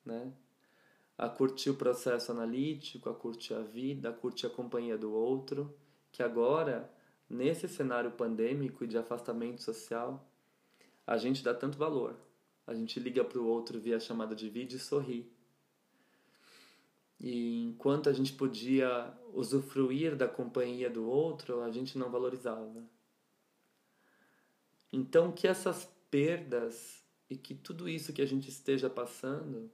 né? 0.05 0.33
A 1.17 1.29
curtir 1.29 1.71
o 1.71 1.77
processo 1.77 2.33
analítico, 2.33 3.09
a 3.09 3.15
curtir 3.15 3.55
a 3.55 3.61
vida, 3.61 4.09
a 4.09 4.13
curtir 4.13 4.47
a 4.47 4.51
companhia 4.51 4.99
do 4.99 5.13
outro, 5.13 5.73
que 6.11 6.21
agora 6.21 6.93
nesse 7.31 7.69
cenário 7.69 8.11
pandêmico 8.11 8.83
e 8.83 8.89
de 8.89 8.99
afastamento 8.99 9.63
social, 9.63 10.29
a 11.07 11.17
gente 11.17 11.45
dá 11.45 11.55
tanto 11.55 11.79
valor. 11.79 12.19
A 12.67 12.75
gente 12.75 12.99
liga 12.99 13.23
para 13.23 13.39
o 13.39 13.47
outro 13.47 13.79
via 13.79 14.01
chamada 14.01 14.35
de 14.35 14.51
vídeo 14.51 14.75
e 14.75 14.81
sorri. 14.81 15.33
E 17.21 17.63
enquanto 17.63 18.09
a 18.09 18.13
gente 18.13 18.33
podia 18.33 19.17
usufruir 19.33 20.17
da 20.17 20.27
companhia 20.27 20.91
do 20.91 21.09
outro, 21.09 21.63
a 21.63 21.71
gente 21.71 21.97
não 21.97 22.11
valorizava. 22.11 22.85
Então, 24.93 25.31
que 25.31 25.47
essas 25.47 25.85
perdas 26.11 27.02
e 27.33 27.37
que 27.37 27.55
tudo 27.55 27.89
isso 27.89 28.13
que 28.13 28.23
a 28.23 28.27
gente 28.27 28.49
esteja 28.49 28.89
passando, 28.89 29.71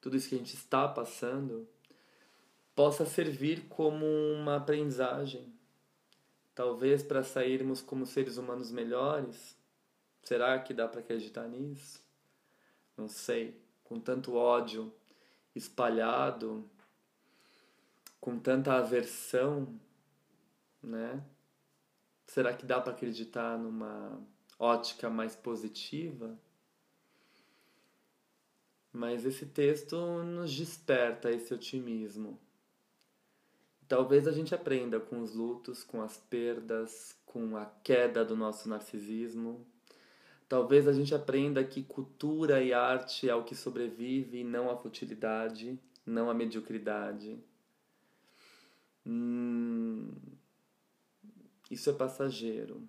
tudo 0.00 0.16
isso 0.16 0.28
que 0.28 0.34
a 0.34 0.38
gente 0.38 0.54
está 0.54 0.86
passando, 0.88 1.68
possa 2.74 3.04
servir 3.04 3.68
como 3.68 4.06
uma 4.06 4.56
aprendizagem 4.56 5.52
Talvez 6.60 7.02
para 7.02 7.22
sairmos 7.22 7.80
como 7.80 8.04
seres 8.04 8.36
humanos 8.36 8.70
melhores. 8.70 9.56
Será 10.22 10.58
que 10.58 10.74
dá 10.74 10.86
para 10.86 11.00
acreditar 11.00 11.48
nisso? 11.48 12.02
Não 12.94 13.08
sei. 13.08 13.58
Com 13.82 13.98
tanto 13.98 14.34
ódio 14.34 14.92
espalhado, 15.54 16.68
com 18.20 18.38
tanta 18.38 18.74
aversão, 18.74 19.80
né? 20.82 21.24
Será 22.26 22.52
que 22.52 22.66
dá 22.66 22.78
para 22.78 22.92
acreditar 22.92 23.56
numa 23.56 24.20
ótica 24.60 25.08
mais 25.08 25.34
positiva? 25.34 26.38
Mas 28.92 29.24
esse 29.24 29.46
texto 29.46 29.96
nos 30.22 30.52
desperta 30.52 31.30
esse 31.30 31.54
otimismo. 31.54 32.38
Talvez 33.88 34.28
a 34.28 34.32
gente 34.32 34.54
aprenda 34.54 35.00
com 35.00 35.20
os 35.20 35.34
lutos, 35.34 35.82
com 35.82 36.02
as 36.02 36.16
perdas, 36.16 37.18
com 37.24 37.56
a 37.56 37.64
queda 37.64 38.24
do 38.24 38.36
nosso 38.36 38.68
narcisismo. 38.68 39.66
Talvez 40.48 40.86
a 40.86 40.92
gente 40.92 41.14
aprenda 41.14 41.64
que 41.64 41.82
cultura 41.82 42.62
e 42.62 42.72
arte 42.72 43.28
é 43.28 43.34
o 43.34 43.44
que 43.44 43.54
sobrevive 43.54 44.40
e 44.40 44.44
não 44.44 44.70
a 44.70 44.76
futilidade, 44.76 45.78
não 46.04 46.28
a 46.28 46.34
mediocridade. 46.34 47.38
Hum, 49.06 50.12
isso 51.70 51.88
é 51.88 51.92
passageiro. 51.92 52.86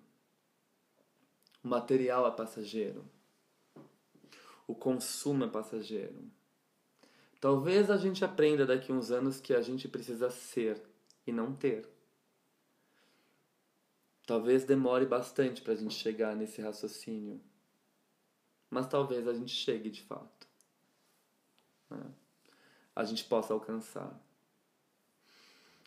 O 1.62 1.68
material 1.68 2.26
é 2.26 2.30
passageiro. 2.30 3.04
O 4.66 4.74
consumo 4.74 5.44
é 5.44 5.48
passageiro. 5.48 6.30
Talvez 7.40 7.90
a 7.90 7.96
gente 7.96 8.24
aprenda 8.24 8.64
daqui 8.64 8.90
a 8.90 8.94
uns 8.94 9.10
anos 9.10 9.40
que 9.40 9.52
a 9.52 9.60
gente 9.60 9.88
precisa 9.88 10.30
ser 10.30 10.80
e 11.26 11.32
não 11.32 11.54
ter. 11.54 11.88
Talvez 14.26 14.64
demore 14.64 15.04
bastante 15.04 15.60
para 15.60 15.72
a 15.72 15.76
gente 15.76 15.94
chegar 15.94 16.36
nesse 16.36 16.62
raciocínio, 16.62 17.40
mas 18.70 18.86
talvez 18.86 19.26
a 19.26 19.34
gente 19.34 19.52
chegue 19.52 19.90
de 19.90 20.02
fato. 20.02 20.46
Né? 21.90 22.04
A 22.94 23.04
gente 23.04 23.24
possa 23.24 23.52
alcançar. 23.52 24.16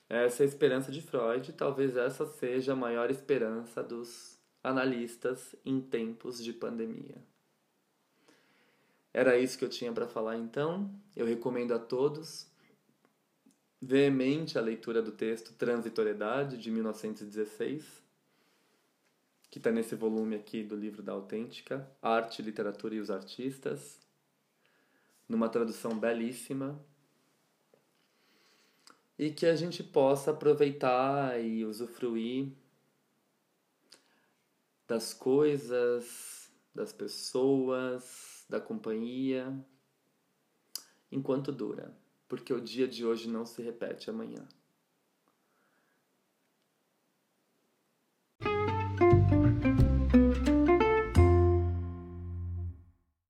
Essa 0.09 0.43
é 0.43 0.45
a 0.45 0.49
esperança 0.49 0.91
de 0.91 1.01
Freud, 1.01 1.53
talvez 1.53 1.95
essa 1.95 2.26
seja 2.26 2.73
a 2.73 2.76
maior 2.76 3.09
esperança 3.09 3.82
dos 3.82 4.35
analistas 4.66 5.55
em 5.63 5.80
tempos 5.80 6.43
de 6.43 6.51
pandemia. 6.51 7.16
Era 9.13 9.38
isso 9.38 9.59
que 9.59 9.63
eu 9.63 9.70
tinha 9.70 9.93
para 9.93 10.07
falar 10.07 10.38
então. 10.38 10.91
Eu 11.16 11.26
recomendo 11.26 11.72
a 11.74 11.80
todos 11.80 12.51
veemente 13.80 14.57
a 14.57 14.61
leitura 14.61 15.03
do 15.03 15.11
texto 15.11 15.53
Transitoriedade, 15.53 16.57
de 16.57 16.72
1916, 16.72 18.03
que 19.51 19.59
está 19.59 19.72
nesse 19.72 19.95
volume 19.95 20.36
aqui 20.36 20.63
do 20.63 20.76
livro 20.76 21.03
da 21.03 21.13
Autêntica, 21.13 21.88
Arte, 22.01 22.41
Literatura 22.41 22.95
e 22.95 22.99
os 22.99 23.11
Artistas, 23.11 23.99
numa 25.30 25.47
tradução 25.47 25.97
belíssima, 25.99 26.84
e 29.18 29.30
que 29.30 29.45
a 29.45 29.55
gente 29.55 29.84
possa 29.84 30.32
aproveitar 30.32 31.39
e 31.39 31.63
usufruir 31.63 32.51
das 34.88 35.14
coisas, 35.14 36.52
das 36.74 36.94
pessoas, 36.94 38.46
da 38.50 38.60
companhia, 38.60 39.54
enquanto 41.12 41.52
dura 41.52 41.96
porque 42.28 42.54
o 42.54 42.62
dia 42.62 42.88
de 42.88 43.06
hoje 43.06 43.30
não 43.30 43.46
se 43.46 43.62
repete 43.62 44.10
amanhã. 44.10 44.48